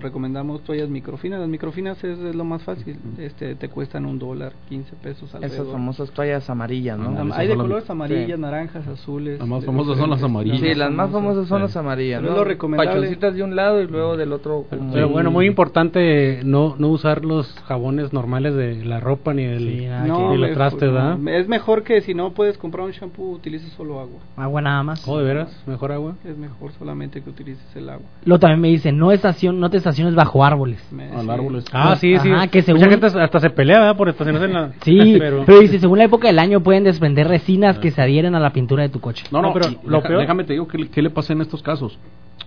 [0.00, 4.52] recomendamos toallas microfinas, las microfinas es, es lo más fácil, este te cuestan un dólar,
[4.68, 7.10] 15 pesos Esas famosas toallas amarillas, ¿no?
[7.16, 8.40] Ah, Am- Hay de colores amarillas, sí.
[8.40, 9.38] naranjas, azules.
[9.38, 10.60] Las más famosas son las amarillas.
[10.60, 12.28] Sí, las más famosas son las amarillas, ¿no?
[12.28, 12.86] es lo.
[12.86, 14.64] Pachoncitas de un lado y luego del otro.
[14.68, 19.42] como- Pero bueno, muy importante no, no usar los jabones normales de la ropa ni
[19.44, 21.18] el, Sí, No, ni los es- trastes, ¿verdad?
[21.18, 24.18] no, es mejor que si no puedes comprar un shampoo, utilices solo agua.
[24.36, 25.06] Agua nada más.
[25.06, 26.14] Oh, de veras, mejor agua.
[26.24, 28.06] Es mejor solamente que utilices el agua.
[28.24, 30.80] Luego también me dice, no estación, no te estaciones bajo árboles.
[31.14, 31.30] Al sí.
[31.30, 32.30] árbol es- Ah, sí, sí.
[32.30, 33.96] Ajá, que según- Mucha gente hasta se pelea, ¿verdad?
[33.96, 34.72] Por estacionarse en la...
[34.82, 35.44] Sí, pero...
[35.46, 35.60] pero...
[35.60, 38.82] dice, según la época del año pueden desprender resinas que se adhieren a la pintura
[38.82, 39.24] de tu coche.
[39.30, 41.10] no no No, pero y lo deja- peor- déjame te digo qué, le- qué le
[41.10, 41.98] pasa en estos casos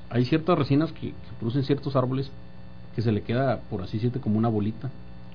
[0.09, 2.31] hay ciertas resinas que, que producen ciertos árboles
[2.95, 4.89] que se le queda por así decirte como una bolita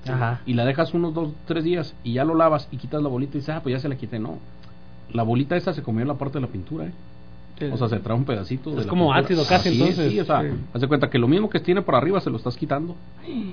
[0.07, 0.39] Ajá.
[0.45, 3.33] y la dejas unos dos, tres días y ya lo lavas y quitas la bolita
[3.37, 4.17] y dices, ah, pues ya se la quité.
[4.19, 4.37] No,
[5.11, 6.91] la bolita esa se comió en la parte de la pintura, ¿eh?
[7.71, 8.71] O sea, se trae un pedacito.
[8.71, 10.11] de Es la como ácido casi, Así es, entonces.
[10.11, 10.47] Sí, o sea, Sí.
[10.73, 12.95] haz de cuenta que lo mismo que tiene por arriba se lo estás quitando.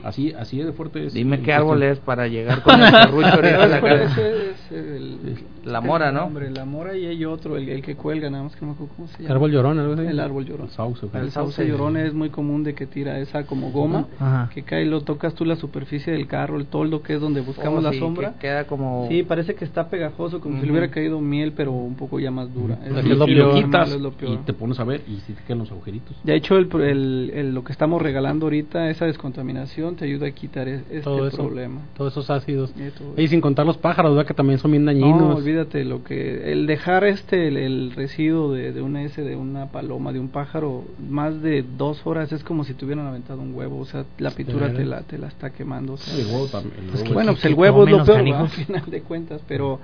[0.05, 1.13] Así, así de fuerte es.
[1.15, 4.21] Dime es qué árbol es para llegar con el serrucho ahorita a la casa.
[4.21, 5.19] es el-
[5.65, 6.25] La mora, ¿no?
[6.27, 8.73] Hombre, la mora y hay otro, el, el que cuelga, nada más que no me
[8.75, 9.35] acuerdo cómo se llama.
[9.35, 10.03] Árbol llorón, algo así.
[10.07, 10.67] El árbol llorón.
[10.67, 11.07] El sauce.
[11.13, 14.49] El sauce llorón es muy común de que tira esa como goma, Ajá.
[14.55, 17.41] que cae y lo tocas tú la superficie del carro, el toldo que es donde
[17.41, 18.33] buscamos Oh, la sí, sombra.
[18.35, 19.07] que queda como.
[19.09, 22.31] Sí, parece que está pegajoso, como si le hubiera caído miel, pero un poco ya
[22.31, 22.79] más dura.
[22.85, 24.35] Es es lo quitas es lo peor.
[24.35, 26.17] y te pones a ver y se te quedan los agujeritos.
[26.25, 30.31] De hecho, el, el- el- lo que estamos regalando ahorita, esa descontaminación, te ayuda a
[30.31, 31.81] quitar este todo eso, problema.
[31.97, 32.71] todos esos ácidos.
[32.77, 34.27] Y todo Y sin contar los pájaros, ¿verdad?
[34.27, 35.21] Que también son bien dañinos.
[35.21, 39.37] No, olvídate lo que el dejar este el, el residuo de, de una S de
[39.37, 43.41] una paloma de un pájaro más de dos horas es como si te hubieran aventado
[43.41, 45.95] un huevo, o sea, la pintura te la te la está quemando.
[45.95, 46.15] o sea.
[46.15, 48.19] Sí, el huevo también, el Pues huevo que- bueno, pues el huevo es lo peor,
[48.37, 49.81] al final de cuentas, pero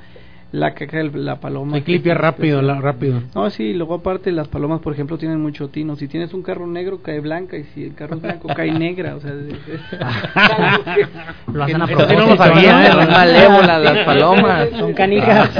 [0.52, 3.22] la caca de la paloma limpiar rápido, la- rápido.
[3.34, 5.96] No, sí, luego aparte las palomas, por ejemplo, tienen mucho tino.
[5.96, 9.16] Si tienes un carro negro cae blanca y si el carro es blanco cae negra,
[9.16, 9.54] o sea, es-
[10.98, 11.08] es-
[11.54, 13.00] Lo hacen a propósito, no lo sabía, ¿no?
[13.02, 14.68] Son malévolas las palomas.
[14.78, 15.50] Son canijas.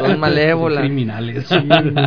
[0.00, 0.80] Son malévolas.
[0.80, 1.48] criminales.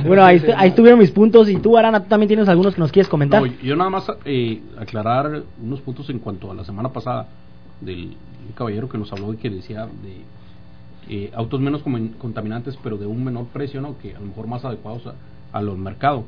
[0.06, 1.50] bueno, ahí, ahí estuvieron mis puntos.
[1.50, 3.42] Y tú, Arana, tú también tienes algunos que nos quieres comentar.
[3.42, 7.28] No, yo nada más eh, aclarar unos puntos en cuanto a la semana pasada
[7.82, 8.10] del
[8.46, 10.18] del caballero que nos habló y que decía de
[11.10, 11.82] eh, autos menos
[12.18, 13.98] contaminantes pero de un menor precio, ¿no?
[14.00, 15.14] Que a lo mejor más adecuados a,
[15.58, 16.26] a los mercados.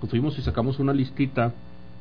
[0.00, 1.52] Pues fuimos y sacamos una listita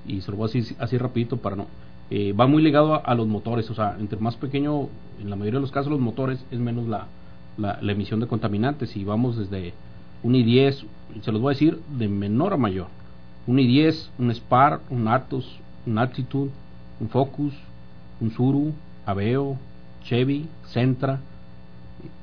[0.08, 1.68] y se lo voy a decir así rapidito para no...
[2.10, 4.90] eh, va muy ligado a, los motores, o sea, entre más pequeño,
[5.22, 7.08] en la mayoría de los casos los motores es menos la,
[7.58, 9.74] la, la emisión de contaminantes y vamos desde
[10.22, 10.86] un i10,
[11.22, 12.88] se los voy a decir de menor a mayor.
[13.48, 16.52] Un i10, un Spar, un Atos, un Altitude,
[17.00, 17.54] un Focus,
[18.20, 18.74] un Suru,
[19.06, 19.58] Aveo,
[20.04, 21.20] Chevy, Sentra,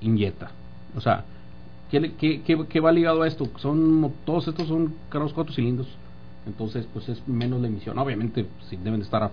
[0.00, 0.50] Inyeta.
[0.96, 1.24] O sea,
[1.90, 3.48] ¿qué, qué, qué- qué va ligado a esto?
[3.56, 5.88] Son todos estos son carros cuatro cilindros.
[6.46, 7.98] Entonces, pues es menos la emisión.
[7.98, 9.22] Obviamente, sí deben de estar.
[9.22, 9.30] a-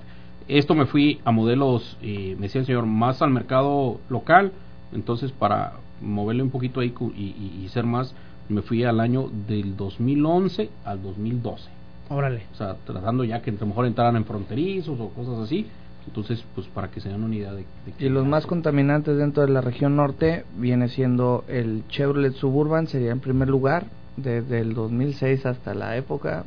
[0.47, 4.51] Esto me fui a modelos, eh, me decía el señor, más al mercado local.
[4.93, 8.13] Entonces, para moverle un poquito ahí cu- y, y- y ser más,
[8.47, 11.69] me fui al año del 2011 al 2012.
[12.09, 12.43] Órale.
[12.53, 15.67] O sea, tratando ya que a lo mejor entraran en fronterizos o cosas así.
[16.09, 17.59] Entonces, pues para que se den una idea de,
[17.97, 22.87] de Y los más contaminantes dentro de la región norte viene siendo el Chevrolet Suburban,
[22.87, 23.85] sería en primer lugar,
[24.17, 26.45] desde el 2006 hasta la época,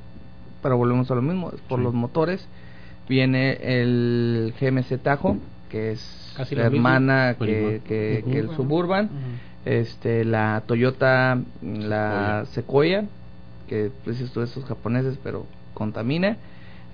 [0.62, 1.84] pero volvemos a lo mismo, es por Sí.
[1.84, 2.44] los motores.
[3.08, 5.36] Viene el GMC Tajo,
[5.70, 8.50] que es Casi la hermana Pero que, que, que el.
[8.56, 9.10] Suburban.
[9.64, 13.04] este La Toyota, la Sequoia,
[13.68, 16.36] que pues esto esos japoneses, pero contamina.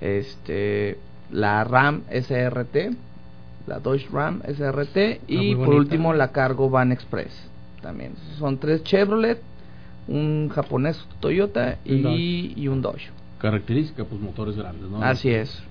[0.00, 0.98] Este
[1.31, 2.97] la Ram SRT,
[3.66, 7.49] la Dodge Ram SRT y por último la Cargo Van Express.
[7.83, 9.41] También son tres Chevrolet,
[10.09, 13.11] un japonés Toyota y, y un Dodge.
[13.41, 15.03] Característica, pues motores grandes, ¿no?
[15.03, 15.62] Así es.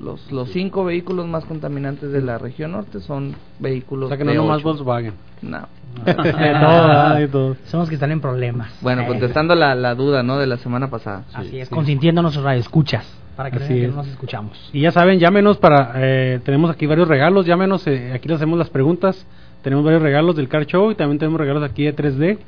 [0.00, 4.24] Los, los cinco vehículos más contaminantes de la región norte son vehículos O sea que
[4.24, 4.62] no de nomás.
[4.62, 5.12] Volkswagen.
[5.42, 5.68] No.
[6.06, 7.18] De todo, ¿verdad?
[7.18, 7.56] De todo.
[7.66, 8.72] Son los que están en problemas.
[8.80, 10.38] Bueno, Eh, contestando la, la duda, ¿no?
[10.38, 11.24] De la semana pasada.
[11.34, 13.04] Así es, consintiendo a nuestros radioescuchas.
[13.42, 13.94] Para que vean es.
[13.94, 14.70] nos escuchamos.
[14.72, 15.92] Y ya saben, llámenos para...
[15.96, 19.26] eh, tenemos aquí varios regalos, llámenos, eh, aquí les hacemos las preguntas.
[19.62, 22.38] Tenemos varios regalos del Car Show y también tenemos regalos aquí de 3D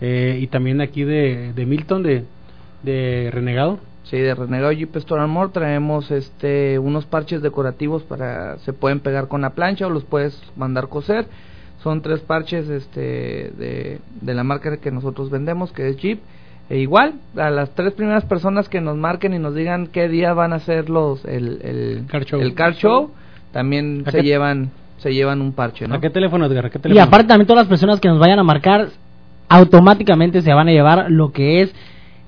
[0.00, 2.24] eh, y también aquí de, de Milton, de,
[2.82, 3.78] de Renegado.
[4.04, 9.00] Sí, de Renegado Jeep Store and More traemos este unos parches decorativos para se pueden
[9.00, 11.26] pegar con la plancha o los puedes mandar coser.
[11.82, 13.00] Son tres parches este
[13.56, 16.20] de, de la marca que nosotros vendemos, que es Jeep.
[16.72, 20.32] E igual, a las tres primeras personas que nos marquen y nos digan qué día
[20.32, 22.40] van a hacer los el, el Car Show.
[22.40, 23.10] el car show,
[23.52, 25.96] también ¿A se qué- llevan se llevan un parche, ¿no?
[25.96, 26.64] ¿A qué teléfono, Edgar?
[26.66, 27.04] ¿A qué Y teléfono?
[27.06, 28.86] aparte también todas las personas que nos vayan a marcar
[29.50, 31.74] automáticamente se van a llevar lo que es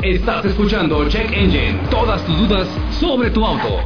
[0.01, 1.77] Estás escuchando Check Engine.
[1.89, 3.81] Todas tus dudas sobre tu auto.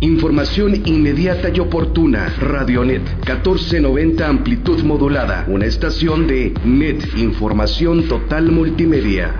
[0.00, 2.28] Información inmediata y oportuna.
[2.38, 5.44] Radionet 1490 amplitud modulada.
[5.48, 9.34] Una estación de Net Información Total Multimedia.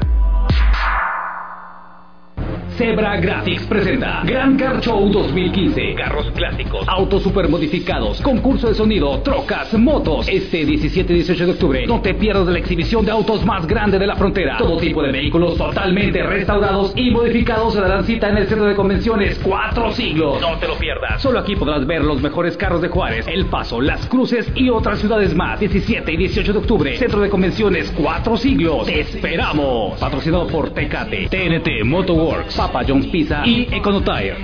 [2.79, 5.97] Zebra Graphics presenta Gran Car Show 2015.
[5.97, 10.29] Carros clásicos, autos super modificados, concurso de sonido, trocas, motos.
[10.29, 13.99] Este 17 y 18 de octubre, no te pierdas la exhibición de autos más grande
[13.99, 14.59] de la frontera.
[14.59, 18.77] Todo tipo de vehículos totalmente restaurados y modificados se darán cita en el centro de
[18.77, 20.41] convenciones Cuatro Siglos.
[20.41, 21.21] No te lo pierdas.
[21.21, 25.01] Solo aquí podrás ver los mejores carros de Juárez, El Paso, Las Cruces y otras
[25.01, 25.59] ciudades más.
[25.59, 28.87] 17 y 18 de octubre, centro de convenciones Cuatro Siglos.
[28.87, 29.99] Te esperamos.
[29.99, 34.37] Patrocinado por Tecate, TNT Motorworks, Papa John's Pizza y Econotire.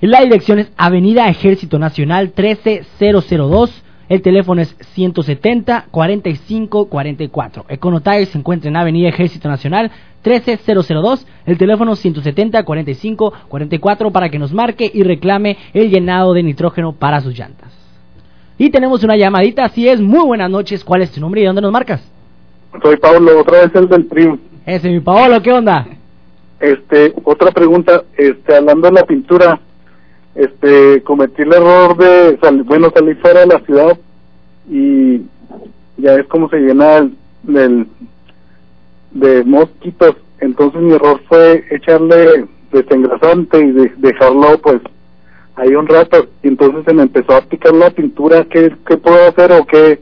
[0.06, 3.84] La dirección es Avenida Ejército Nacional 13002.
[4.08, 7.66] El teléfono es 170 45 44.
[7.70, 9.90] Econo Tires se encuentra en Avenida Ejército Nacional
[10.22, 11.26] 13002.
[11.48, 16.94] El teléfono 170 45 44 para que nos marque y reclame el llenado de nitrógeno
[16.94, 17.74] para sus llantas.
[18.60, 20.00] Y tenemos una llamadita, así es.
[20.00, 20.84] Muy buenas noches.
[20.84, 22.08] ¿Cuál es tu nombre y de dónde nos marcas?
[22.80, 24.38] Soy Pablo, otra vez el del trío.
[24.68, 25.88] Ese, mi Paolo, ¿qué onda?
[26.60, 29.60] Este, otra pregunta, este, hablando de la pintura,
[30.36, 33.98] este, cometí el error de, sal- bueno, salir fuera de la ciudad
[34.70, 35.22] y
[35.98, 37.88] ya es como se llena el, del,
[39.12, 44.82] de mosquitos, entonces mi error fue echarle desengrasante y de- dejarlo pues
[45.56, 49.30] ahí un rato y entonces se me empezó a picar la pintura, ¿qué, qué puedo
[49.30, 50.02] hacer o qué,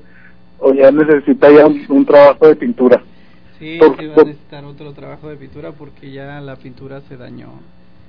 [0.59, 3.03] o ya necesita ya un, un trabajo de pintura?
[3.59, 7.17] Sí, Por- sí va a necesitar otro trabajo de pintura porque ya la pintura se
[7.17, 7.49] dañó.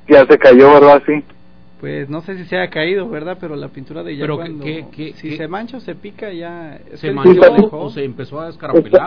[0.09, 1.03] Ya se cayó, ¿verdad?
[1.07, 1.23] Sí.
[1.85, 3.37] Pues no sé si se ha caído, ¿verdad?
[3.39, 4.65] Pero la pintura de ya Pero cuando...
[4.65, 6.81] que- que- si que- se mancha o se pica ya...
[6.95, 9.07] ¿Se manchó o se empezó a descarapelar?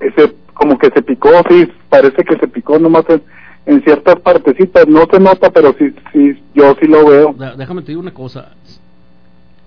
[0.00, 3.20] ese- como que se picó, sí, parece que se picó nomás en,
[3.66, 7.34] en ciertas partecitas, no se nota, pero sí, sí, yo sí lo veo.
[7.58, 8.52] Déjame te digo una cosa.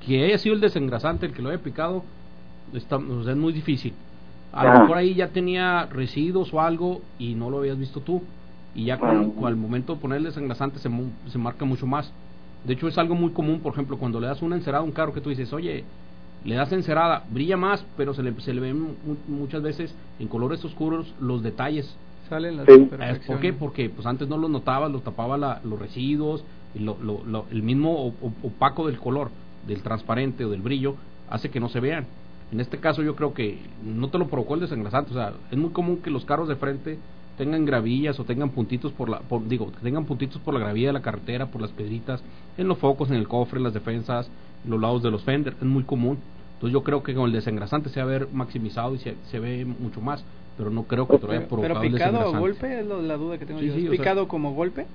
[0.03, 2.03] Que haya sido el desengrasante el que lo haya picado,
[2.73, 3.93] está, o sea, es muy difícil.
[4.51, 8.23] A lo mejor ahí ya tenía residuos o algo y no lo habías visto tú.
[8.75, 11.87] Y ya con, con al momento de poner el desengrasante se, mu- se marca mucho
[11.87, 12.11] más.
[12.65, 14.91] De hecho, es algo muy común, por ejemplo, cuando le das una encerada a un
[14.91, 15.83] carro que tú dices, oye,
[16.43, 18.95] le das encerada, brilla más, pero se le, se le ven mu-
[19.27, 21.95] muchas veces en colores oscuros los detalles.
[22.29, 23.25] Salen las Sí.
[23.27, 23.53] ¿Por qué?
[23.53, 27.45] Porque pues antes no los notabas, los tapaba la- los residuos, y lo- lo- lo-
[27.51, 28.13] el mismo
[28.43, 29.29] opaco del color,
[29.67, 30.95] del transparente o del brillo,
[31.29, 32.05] hace que no se vean.
[32.51, 35.57] En este caso yo creo que no te lo provocó el desengrasante, o sea, es
[35.57, 36.97] muy común que los carros de frente
[37.37, 40.87] tengan gravillas o tengan puntitos por la, por, digo, que tengan puntitos por la gravilla
[40.87, 42.21] de la carretera, por las piedritas,
[42.57, 44.29] en los focos, en el cofre, en las defensas,
[44.63, 46.17] en los lados de los fender, es muy común.
[46.55, 49.39] Entonces yo creo que con el desengrasante se va a ver maximizado y se, se
[49.39, 50.23] ve mucho más,
[50.57, 53.01] pero no creo que te lo haya Pero, provocado pero picado o golpe es lo-
[53.01, 53.73] la duda que tengo Sí, yo.
[53.73, 54.85] sí, ¿Es o sea- picado como golpe?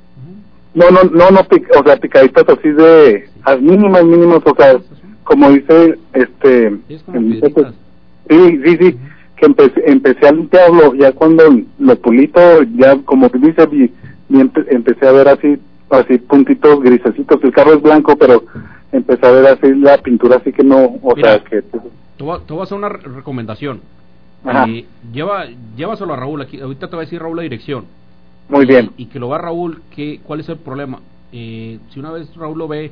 [0.72, 4.80] No, no, no, no, pic- o sea, picaditas así de, a mínimas, mínimas, o sea,
[5.24, 7.74] como dice, este, Es como el- piedritas.
[8.28, 8.99] sí, sí, sí,
[9.41, 11.45] que empecé, empecé a limpiarlo, ya cuando
[11.78, 12.41] lo pulito,
[12.76, 13.66] ya como que dice,
[14.30, 18.45] empe- empecé a ver así, así puntitos grisecitos, el carro es blanco, pero
[18.93, 21.30] empecé a ver así la pintura, así que no, o Mira.
[21.38, 23.80] sea, que Te voy, a- hacer una re- recomendación.
[24.45, 24.66] Ajá.
[24.68, 26.41] Eh, lleva, llévaselo a Raúl.
[26.43, 27.84] Aquí, ahorita te va a decir Raúl la dirección.
[28.49, 28.91] Muy Y- bien.
[28.99, 31.01] Y que lo va Raúl, que, ¿cuál es el problema?
[31.32, 32.91] Eh, si una vez Raúl lo ve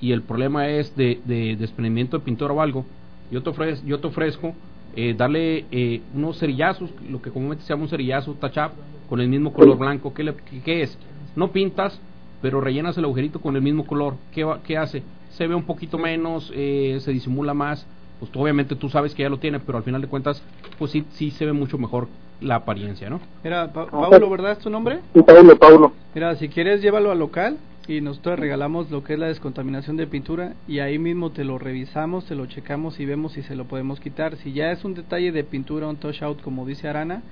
[0.00, 2.84] y el problema es de, de desprendimiento de pintura o algo,
[3.30, 4.54] yo te, ofrez- yo te ofrezco
[4.96, 8.72] eh, darle eh, unos cerillazos, lo que comúnmente se llama un cerillazo, touch up,
[9.08, 10.12] con el mismo color blanco.
[10.14, 10.96] ¿Qué, le- qué- qué es?
[11.36, 12.00] No pintas,
[12.42, 14.14] pero rellenas el agujerito con el mismo color.
[14.32, 15.02] ¿Qué, va- qué hace?
[15.30, 17.86] Se ve un poquito menos, eh, se disimula más.
[18.18, 20.42] Pues tú, obviamente tú sabes que ya lo tiene, pero al final de cuentas,
[20.78, 22.08] pues sí, sí se ve mucho mejor
[22.40, 23.20] la apariencia, ¿no?
[23.44, 24.98] Mira, Pa- Paulo, ¿verdad es tu nombre?
[25.14, 25.92] Sí, Pablo, Pablo.
[26.14, 27.56] Mira, si quieres llévalo al local
[27.88, 31.58] y nosotros regalamos lo que es la descontaminación de pintura y ahí mismo te lo
[31.58, 34.36] revisamos, te lo checamos y vemos si se lo podemos quitar.
[34.36, 37.22] Si ya es un detalle de pintura, un touch out como dice Arana,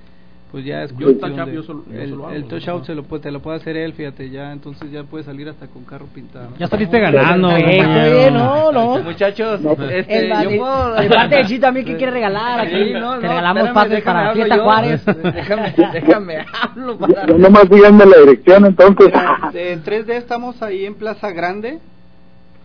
[0.51, 2.47] pues ya es Yo el cuestión de- yo solo- yo el, solo hago, el yo
[2.49, 5.23] touch out se lo puede, te lo puede hacer él, fíjate, ya entonces ya puede
[5.23, 6.49] salir hasta con carro pintado.
[6.57, 8.99] Ya saliste ganando, bien, no, no.
[9.03, 10.93] Muchachos, este, El, yo el- puedo...
[10.95, 12.71] de parte de Chito también que quiere regalar aquí.
[12.71, 14.63] Sí, no, Te no, regalamos déjame para Fiesta yo.
[14.63, 15.05] Juárez.
[15.05, 17.27] Déjame, déjame hablo para...
[17.27, 19.11] Ya nomás díganme la dirección entonces.
[19.53, 21.79] En 3D estamos ahí en Plaza Grande,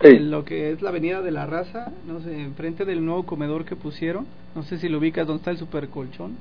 [0.01, 0.09] Sí.
[0.09, 3.65] en lo que es la Avenida de la Raza, no sé, enfrente del nuevo comedor
[3.65, 4.27] que pusieron.
[4.55, 6.33] No sé si lo ubicas, donde está el supercolchón.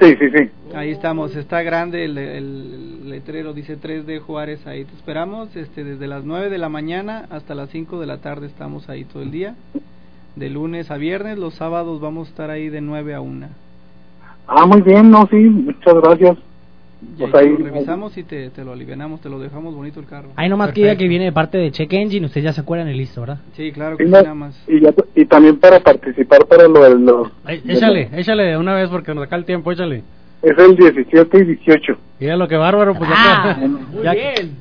[0.00, 0.50] Sí, sí, sí.
[0.74, 6.06] Ahí estamos, está grande el, el letrero, dice 3D Juárez, ahí te esperamos, este, desde
[6.06, 9.30] las 9 de la mañana hasta las 5 de la tarde estamos ahí todo el
[9.30, 9.54] día,
[10.34, 13.48] de lunes a viernes, los sábados vamos a estar ahí de 9 a 1.
[14.48, 16.36] Ah, muy bien, no, sí, muchas gracias.
[17.14, 20.06] Y Pues ahí lo revisamos y te, te lo alivianamos, te lo dejamos bonito el
[20.06, 20.28] carro.
[20.36, 22.88] Ahí nomás que diga que viene de parte de Check Engine, ustedes ya se acuerdan
[22.88, 23.38] y listo, ¿verdad?
[23.54, 24.62] Sí, claro que sí, no, nada más.
[24.68, 27.04] y, ya- y también para participar para lo del...
[27.04, 30.02] lo- Ay, Échale, échale de una vez porque nos saca el tiempo, échale.
[30.42, 31.92] Es el 17 y 18.
[32.20, 34.56] Mira lo que bárbaro, pues ya, Ah, que, muy ya, bien.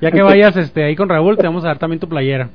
[0.00, 2.48] ya que vayas este ahí con Raúl, te vamos a dar también tu playera.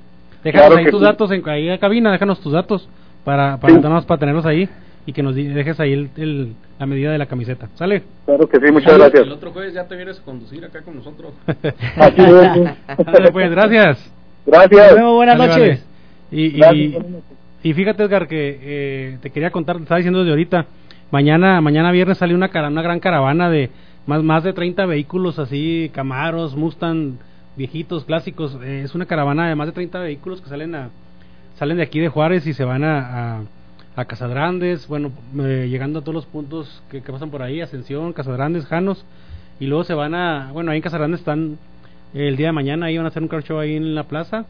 [0.43, 1.05] Déjanos Claro ahí que tus sí.
[1.05, 2.87] datos en ahí en cabina, déjanos tus datos
[3.25, 3.79] para para, Sí.
[4.07, 4.67] para tenerlos ahí
[5.05, 7.67] y que nos dejes ahí el, el- la medida de la camiseta.
[7.75, 8.01] ¿Sale?
[8.25, 9.27] Claro que sí, muchas El gracias.
[9.29, 11.31] otro jueves ya te vienes a conducir acá con nosotros.
[11.95, 12.71] Así es.
[12.97, 14.11] Ándale, pues, gracias.
[14.45, 14.87] Gracias.
[14.87, 15.57] Nos vemos, buenas noches.
[15.57, 15.79] vale.
[16.31, 17.37] Y, y, Gracias, buenas noches.
[17.63, 20.65] y fíjate, Edgar, que eh, te quería contar, te estaba diciendo desde ahorita,
[21.11, 23.69] mañana mañana viernes sale una, cara- una gran caravana de
[24.07, 27.13] más, más de 30 vehículos así, Camaros, Mustang,
[27.57, 28.57] viejitos, clásicos.
[28.63, 30.89] Eh, es una caravana de más de 30 vehículos que salen a
[31.59, 32.97] salen de aquí de Juárez y se van a,
[33.37, 33.41] a,
[33.95, 38.13] a Casadrandes, bueno, eh, llegando a todos los puntos que, que pasan por ahí, Ascensión,
[38.13, 39.05] Casadrandes, Janos,
[39.59, 41.57] y luego se van a, bueno, ahí en Casadrandes están
[42.13, 44.45] el día de mañana, ahí van a hacer un car show ahí en la plaza,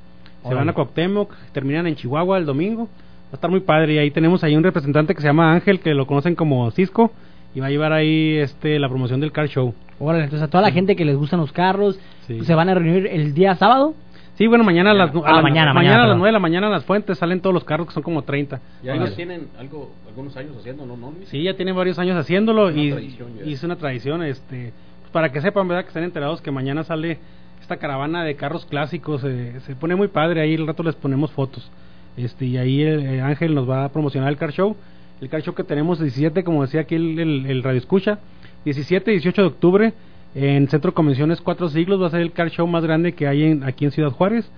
[0.48, 3.98] se van a Cuauhtémoc, terminan en Chihuahua el domingo, va a estar muy padre, y
[3.98, 7.12] ahí tenemos ahí un representante que se llama Ángel, que lo conocen como Cisco,
[7.54, 9.74] y va a llevar ahí este la promoción del car show.
[10.00, 12.44] Órale, entonces a toda la gente que les gustan los carros, Sí.
[12.46, 13.94] se van a reunir el día sábado.
[14.36, 16.18] Sí, bueno, mañana a las, Ah, a la- mañana, mañana, mañana a las perdón.
[16.20, 18.60] 9 de la mañana en las fuentes salen todos los carros, que son como 30.
[18.84, 20.96] Ya ellos tienen algo, algunos años haciendo, ¿no?
[20.98, 21.14] ¿No?
[21.26, 25.32] Sí, ya tienen varios años haciéndolo Es una y, es una tradición, este, pues, para
[25.32, 27.20] que sepan, verdad, que estén enterados que mañana sale
[27.62, 31.32] esta caravana de carros clásicos, eh, se pone muy padre, ahí el rato les ponemos
[31.32, 31.70] fotos,
[32.18, 34.76] este, y ahí el, eh, Ángel nos va a promocionar el car show,
[35.22, 38.18] el car show que tenemos 17, como decía aquí el, el, el radio escucha,
[38.66, 39.94] 17 y 18 de octubre
[40.36, 43.28] en Centro de Convenciones Cuatro Siglos va a ser el car show más grande que
[43.28, 44.50] hay en, aquí en Ciudad Juárez,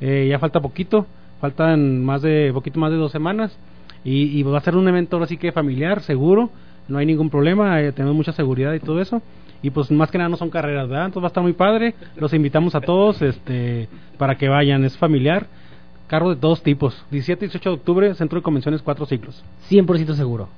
[0.00, 1.06] eh, ya falta poquito,
[1.40, 3.56] faltan más de poquito más de dos semanas
[4.04, 6.50] y, y va a ser un evento ahora sí que familiar, seguro,
[6.88, 9.22] no hay ningún problema, eh, tenemos mucha seguridad y todo eso.
[9.64, 11.06] Y pues más que nada no son carreras, ¿verdad?
[11.06, 11.94] Entonces va a estar muy padre.
[12.16, 15.46] Los invitamos a todos este para que vayan, es familiar.
[16.08, 17.00] Carro de todos tipos.
[17.12, 19.42] 17 y 18 de octubre, Centro de Convenciones Cuatro Siglos.
[19.70, 20.48] 100% seguro.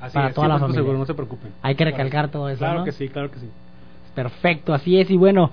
[0.00, 0.80] Así para es, toda la 100% familia.
[0.80, 1.50] seguro, no se preocupen.
[1.60, 2.84] Hay que recalcar todo eso, Claro ¿no?
[2.84, 3.48] que sí, claro que sí.
[4.14, 5.10] Perfecto, así es.
[5.10, 5.50] Y bueno,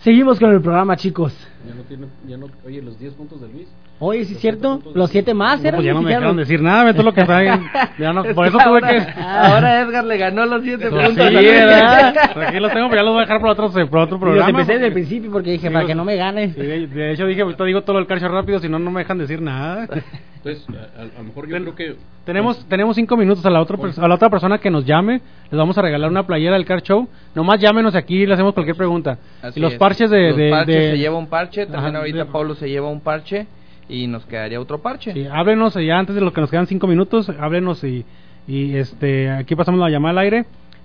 [0.00, 1.32] seguimos con el programa, chicos.
[1.66, 3.68] Ya no tiene, ya no, oye, los 10 puntos de Luis.
[4.00, 4.80] Oye, ¿sí es cierto?
[4.94, 7.12] Los siete más, No, eran pues ya no me dejaron decir nada, ve todo lo
[7.12, 7.64] que traen.
[7.98, 9.20] Ya no, por eso tuve ahora, que...
[9.20, 11.28] ahora Edgar le ganó los siete Pues puntos.
[11.28, 12.14] sí, ¿verdad?
[12.46, 14.48] Aquí los tengo, pero ya los voy a dejar por otro, por otro programa.
[14.50, 16.52] los empecé desde el principio porque dije, Sí, para los- que no me gane.
[16.52, 19.00] Sí, de, de hecho dije, ahorita digo todo el carcho rápido, si no, no me
[19.00, 19.88] dejan decir nada.
[20.44, 20.64] Entonces,
[20.98, 21.96] a, lo mejor yo creo que...
[22.24, 25.20] Tenemos, tenemos cinco minutos a la otra a la otra persona que nos llame,
[25.50, 27.08] les vamos a regalar una playera del Car Show.
[27.34, 29.18] Nomás llámenos aquí y le hacemos cualquier pregunta.
[29.42, 29.78] Así y los es.
[29.78, 32.54] parches de, Los de- parches de- se lleva un parche, también Ajá, ahorita de- Pablo
[32.54, 33.46] se lleva un parche
[33.88, 35.12] y nos quedaría otro parche.
[35.14, 38.04] Sí, háblenos ya antes de lo que nos quedan cinco minutos, háblenos y,
[38.46, 40.44] y este aquí pasamos la llamada al aire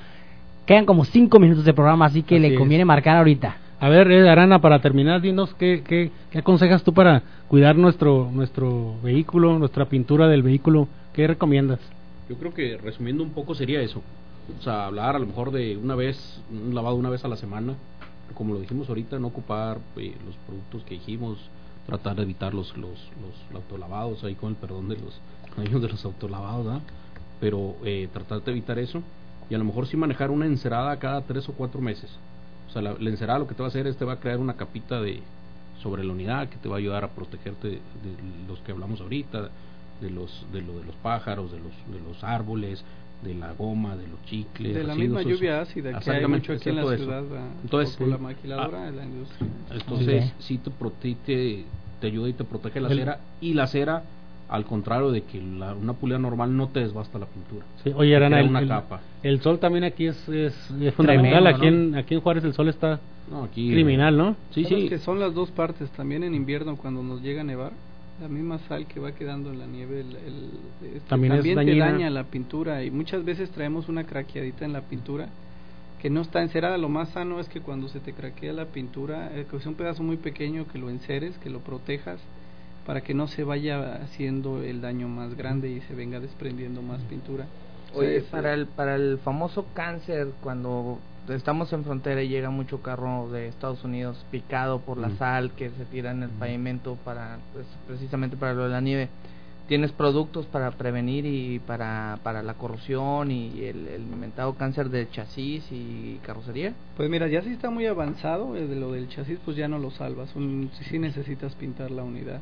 [0.65, 2.59] quedan como 5 minutos de programa, así que Así le es.
[2.59, 3.57] conviene marcar ahorita.
[3.79, 8.29] A ver, eh, Arana, para terminar, dinos qué, qué, qué aconsejas tú para cuidar nuestro
[8.31, 10.87] nuestro vehículo, nuestra pintura del vehículo.
[11.13, 11.79] ¿Qué recomiendas?
[12.29, 14.01] Yo creo que resumiendo un poco sería eso.
[14.59, 17.37] O sea, hablar a lo mejor de una vez, un lavado una vez a la
[17.37, 17.75] semana.
[18.33, 21.37] Como lo dijimos ahorita, no ocupar eh, los productos que dijimos,
[21.85, 25.19] tratar de evitar los, los, los autolavados, ahí con el perdón de los
[25.55, 26.81] dueños de los autolavados, ¿verdad?
[27.39, 29.01] Pero eh, tratar de evitar eso.
[29.49, 32.09] Y a lo mejor sí manejar una encerada cada tres o cuatro meses.
[32.69, 34.39] O sea, la, encerada lo que te va a hacer es te va a crear
[34.39, 35.21] una capita de
[35.83, 39.01] sobre la unidad que te va a ayudar a protegerte de, de los que hablamos
[39.01, 39.49] ahorita,
[39.99, 42.83] de los de lo de los pájaros, de los de los árboles,
[43.23, 46.53] de la goma, de los chicles, De la residuos, misma lluvia ácida que hay mucho
[46.53, 47.47] aquí en la ciudad, ¿verdad?
[47.63, 49.47] Entonces, por la eh, maquiladora ah, de la industria.
[49.71, 54.03] entonces sí te, prote- te, ayuda y te protege la El- cera y la cera
[54.49, 57.65] Al contrario de que la- una pulida normal no te desbasta la pintura.
[57.85, 58.99] Sí, oye, Arana, el, una el- capa.
[59.23, 61.43] el sol también aquí es, es, es fundamental.
[61.43, 61.67] Tremendo, aquí, ¿no?
[61.67, 62.99] en, aquí en Juárez el sol está
[63.29, 64.35] No, aquí- criminal, ¿no?
[64.53, 64.89] Sí, sí.
[64.89, 65.89] que son las dos partes.
[65.91, 67.71] También en invierno, cuando nos llega a nevar,
[68.21, 71.75] la misma sal que va quedando en la nieve, el, el- este, También es te
[71.75, 72.83] daña la pintura.
[72.83, 75.27] Y muchas veces traemos una craqueadita en la pintura
[76.01, 76.77] que no está encerada.
[76.77, 79.75] Lo más sano es que cuando se te craquea la pintura, eh, que sea un
[79.75, 82.19] pedazo muy pequeño, que lo enceres, que lo protejas
[82.85, 87.01] para que no se vaya haciendo el daño más grande y se venga desprendiendo más
[87.01, 87.45] pintura.
[87.93, 90.99] O sea, Oye, es- para el, para el famoso cáncer, cuando
[91.29, 95.17] estamos en frontera y llega mucho carro de Estados Unidos picado por la Mm.
[95.17, 99.09] sal que se tira en el pavimento para pues, precisamente para lo de la nieve,
[99.67, 105.09] ¿tienes productos para prevenir y para, para la corrosión y el, el inventado cáncer de
[105.09, 106.73] chasis y carrocería?
[106.97, 109.79] Pues mira, ya si está muy avanzado, eh, de lo del chasis, pues ya no
[109.79, 110.35] lo salvas.
[110.35, 112.41] Un, si sí necesitas pintar la unidad.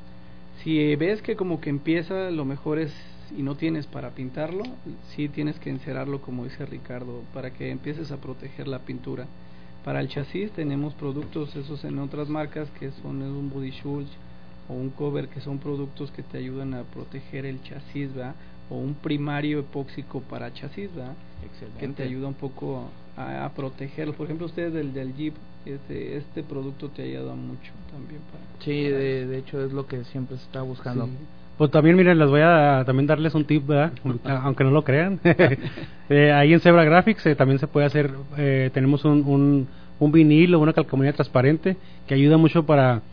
[0.63, 2.91] Si ves que como que empieza, lo mejor es,
[3.37, 4.63] y no tienes para pintarlo,
[5.15, 9.25] sí tienes que encerarlo, como dice Ricardo, para que empieces a proteger la pintura.
[9.83, 14.11] Para el chasis tenemos productos, esos en otras marcas, que son un body schultz
[14.67, 18.35] o un cover, que son productos que te ayudan a proteger el chasis, ¿verdad?
[18.69, 21.15] O un primario epóxico para chasis, ¿verdad?
[21.79, 24.13] que te ayuda un poco a, a protegerlo.
[24.13, 25.33] Por ejemplo, ustedes del, del Jeep,
[25.65, 28.63] este, este producto te ayuda mucho también para...
[28.63, 31.05] Sí, de, de hecho es lo que siempre se está buscando.
[31.05, 31.11] Sí.
[31.59, 33.91] Pues también, miren, les voy a también darles un tip, ¿verdad?
[34.23, 35.19] Aunque no lo crean.
[36.11, 39.67] Eh, ahí en Zebra Graphics eh, también se puede hacer, eh, tenemos un, un,
[39.99, 43.03] un vinil o una calcomanía transparente que ayuda mucho para,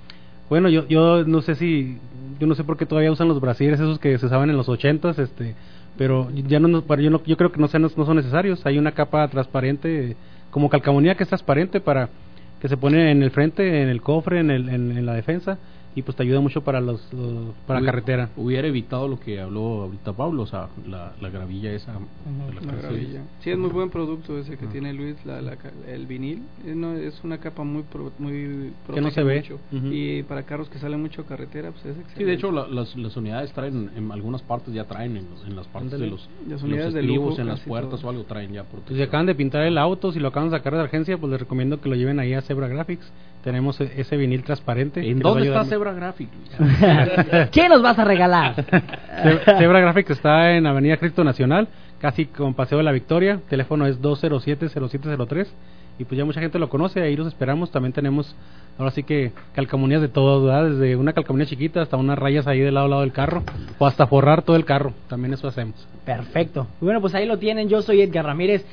[0.48, 1.98] bueno, yo, yo no sé si,
[2.40, 4.70] yo no sé por qué todavía usan los brasieres esos que se usaban en los
[4.70, 5.54] ochentas, este,
[5.98, 8.64] pero ya no, yo, no, yo creo que no, sean, no son necesarios.
[8.64, 10.16] Hay una capa transparente,
[10.50, 12.08] como calcomanía que es transparente para
[12.62, 15.58] que se pone en el frente, en el cofre, en, el, en, en la defensa
[15.96, 18.28] y pues te ayuda mucho para los, los- para Hubiera- carretera.
[18.36, 21.92] Hubiera evitado lo que habló ahorita Pablo, o sea, la, la gravilla esa.
[21.94, 23.22] de la maravilla.
[23.40, 25.56] Sí, es muy buen producto ese que tiene Luis, la, la
[25.88, 26.42] el vinil.
[26.66, 29.36] Es, no- es una capa muy pro- muy Que no se ve.
[29.40, 29.58] mucho.
[29.72, 29.86] Ujú.
[29.90, 32.14] Y para carros que salen mucho a carretera, pues es excelente.
[32.18, 35.44] Sí, de hecho, la- las, las unidades traen, en algunas partes ya traen, en, los-
[35.46, 38.08] en las partes de los, Las los unidades de estribos, lujo en las puertas todo.
[38.08, 38.98] o algo, traen ya Si protección.
[38.98, 41.30] se acaban de pintar el auto, si lo acaban de sacar de la agencia, pues
[41.32, 43.10] les recomiendo que lo lleven ahí a Zebra Graphics.
[43.44, 45.08] Tenemos e- ese vinil transparente.
[45.08, 46.28] ¿En dónde está ayudar Zebra Graphic?
[47.52, 48.54] ¿Qué nos vas a regalar?
[49.44, 51.68] Zebra Graphics está en Avenida Cristo Nacional,
[52.00, 53.40] casi con Paseo de la Victoria.
[53.48, 55.46] Teléfono es 207-0703.
[55.98, 57.70] Y pues ya mucha gente lo conoce, ahí los esperamos.
[57.70, 58.34] También tenemos,
[58.78, 60.70] ahora sí que calcamonías de todo, ¿verdad?
[60.70, 63.44] Desde una calcamonía chiquita hasta unas rayas ahí del lado a lado del carro.
[63.78, 64.92] O hasta forrar todo el carro.
[65.08, 65.86] También eso hacemos.
[66.04, 66.66] Perfecto.
[66.80, 67.68] Bueno, pues ahí lo tienen.
[67.68, 68.66] Yo soy Edgar Ramírez.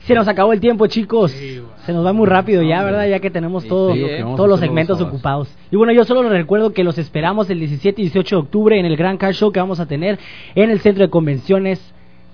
[0.00, 1.30] Se nos acabó el tiempo, chicos.
[1.30, 3.06] Se nos va muy rápido ya, ¿verdad?
[3.06, 5.48] Ya que tenemos todo, que vamos a todos los segmentos los ocupados.
[5.70, 8.78] Y bueno, yo solo les recuerdo que los esperamos el 17 y 18 de octubre
[8.80, 10.18] en el Gran Car Show que vamos a tener
[10.54, 11.80] en el Centro de Convenciones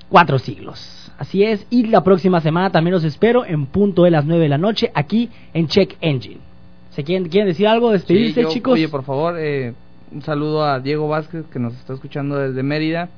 [0.09, 1.13] Cuatro Siglos.
[1.19, 1.67] Así es.
[1.71, 4.91] Y la próxima semana también los espero en punto de las 9 de la noche
[4.95, 6.41] aquí en Check Engine.
[6.91, 7.91] ¿Se quieren, quieren decir algo?
[7.91, 8.75] ¿Despedirse, Sí, yo- chicos?
[8.75, 9.75] Oye, por favor, eh,
[10.13, 13.09] un saludo a Diego Vázquez que nos está escuchando desde Mérida.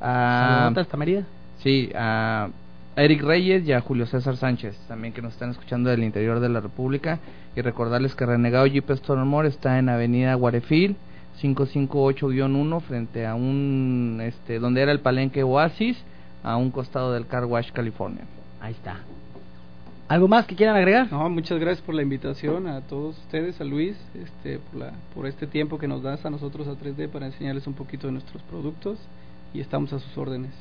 [0.00, 1.22] A, Saludos hasta Mérida.
[1.58, 2.48] sí, a
[2.94, 6.48] Eric Reyes y a Julio César Sánchez también que nos están escuchando del interior de
[6.48, 7.18] la República.
[7.56, 10.96] Y recordarles que Renegado Jeep Store More está en Avenida Guarefil
[11.42, 15.96] 558-1 frente a un, este, donde era el Palenque Oasis,
[16.42, 18.24] a un costado del Car Wash, California.
[18.60, 19.00] Ahí está.
[20.08, 21.10] ¿Algo más que quieran agregar?
[21.10, 25.26] No, muchas gracias por la invitación a todos ustedes, a Luis, este, por, la, por
[25.26, 28.42] este tiempo que nos das a nosotros a 3D para enseñarles un poquito de nuestros
[28.42, 28.98] productos
[29.54, 30.52] y estamos a sus órdenes.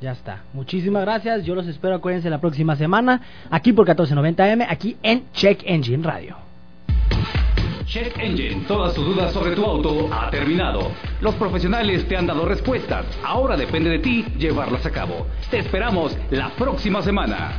[0.00, 0.42] Ya está.
[0.52, 1.44] Muchísimas gracias.
[1.44, 3.20] Yo los espero, acuérdense, la próxima semana,
[3.50, 6.36] aquí por 1490M, aquí en Check Engine Radio.
[7.84, 10.92] Check Engine, todas tus dudas sobre tu auto ha terminado.
[11.22, 13.06] Los profesionales te han dado respuestas.
[13.24, 15.26] Ahora depende de ti llevarlas a cabo.
[15.50, 17.52] Te esperamos la próxima semana.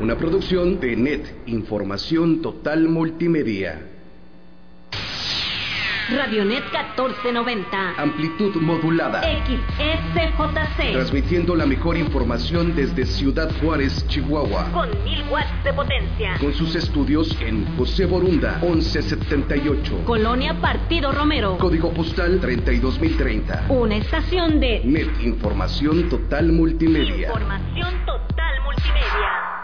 [0.00, 3.89] Una producción de NET, Información Total Multimedia.
[6.10, 7.94] Radionet 1490.
[7.96, 9.22] Amplitud modulada.
[9.22, 10.92] XSJC.
[10.92, 14.70] Transmitiendo la mejor información desde Ciudad Juárez, Chihuahua.
[14.72, 16.36] Con 1000 watts de potencia.
[16.40, 20.04] Con sus estudios en José Borunda, 1178.
[20.04, 21.56] Colonia Partido Romero.
[21.58, 23.66] Código postal 32030.
[23.68, 27.28] Una estación de NET, Información Total Multimedia.
[27.28, 29.59] información total multimedia.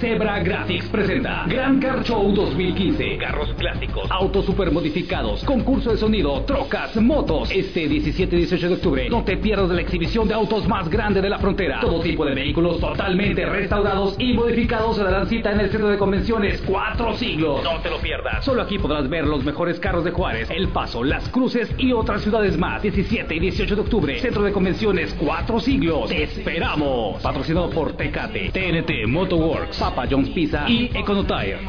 [0.00, 3.16] Zebra Graphics presenta Gran Car Show 2015.
[3.16, 7.50] Carros clásicos, autos super modificados, concurso de sonido, trocas, motos.
[7.50, 11.22] Este 17 y 18 de octubre, no te pierdas la exhibición de autos más grande
[11.22, 11.80] de la frontera.
[11.80, 15.96] Todo tipo de vehículos totalmente restaurados y modificados se darán cita en el centro de
[15.96, 17.62] convenciones Cuatro Siglos.
[17.64, 18.44] No te lo pierdas.
[18.44, 22.20] Solo aquí podrás ver los mejores carros de Juárez, El Paso, Las Cruces y otras
[22.22, 22.82] ciudades más.
[22.82, 26.10] 17 y 18 de octubre, centro de convenciones Cuatro Siglos.
[26.10, 27.22] ¡Te esperamos!
[27.22, 31.60] Patrocinado por Tecate, TNT, Motoworks, Papa John's Pizza y Econotire.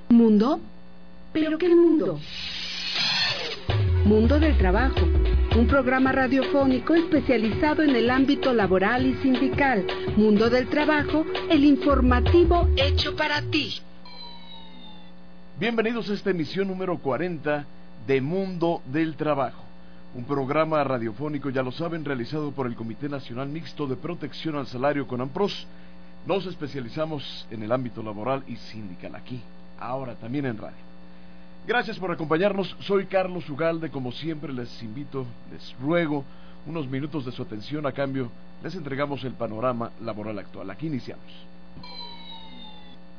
[0.08, 0.60] ¿Mundo?
[1.32, 2.20] ¿Pero qué mundo?
[4.04, 5.00] Mundo del Trabajo,
[5.56, 9.84] un programa radiofónico especializado en el ámbito laboral y sindical.
[10.16, 13.80] Mundo del Trabajo, el informativo hecho para ti.
[15.58, 17.66] Bienvenidos a esta emisión número 40
[18.06, 19.64] de Mundo del Trabajo,
[20.14, 24.68] un programa radiofónico, ya lo saben, realizado por el Comité Nacional Mixto de Protección al
[24.68, 25.66] Salario con AMPROS.
[26.26, 29.40] Nos especializamos en el ámbito laboral y sindical aquí,
[29.78, 30.86] ahora también en radio.
[31.66, 32.76] Gracias por acompañarnos.
[32.80, 33.90] Soy Carlos Ugalde.
[33.90, 36.24] Como siempre, les invito, les ruego
[36.66, 37.86] unos minutos de su atención.
[37.86, 38.30] A cambio,
[38.62, 40.70] les entregamos el panorama laboral actual.
[40.70, 41.26] Aquí iniciamos.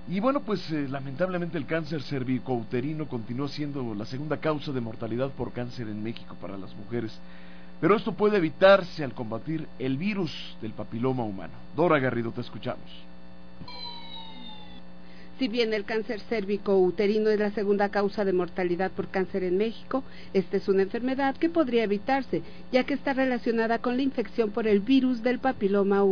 [0.09, 5.29] Y bueno, pues eh, lamentablemente el cáncer cervicouterino continúa siendo la segunda causa de mortalidad
[5.31, 7.19] por cáncer en México para las mujeres.
[7.81, 10.31] Pero esto puede evitarse al combatir el virus
[10.61, 11.53] del papiloma humano.
[11.75, 12.89] Dora Garrido, te escuchamos.
[15.39, 20.03] Si bien el cáncer cérvico-uterino es la segunda causa de mortalidad por cáncer en México,
[20.33, 24.67] esta es una enfermedad que podría evitarse, ya que está relacionada con la infección por
[24.67, 26.07] el virus del papiloma humano.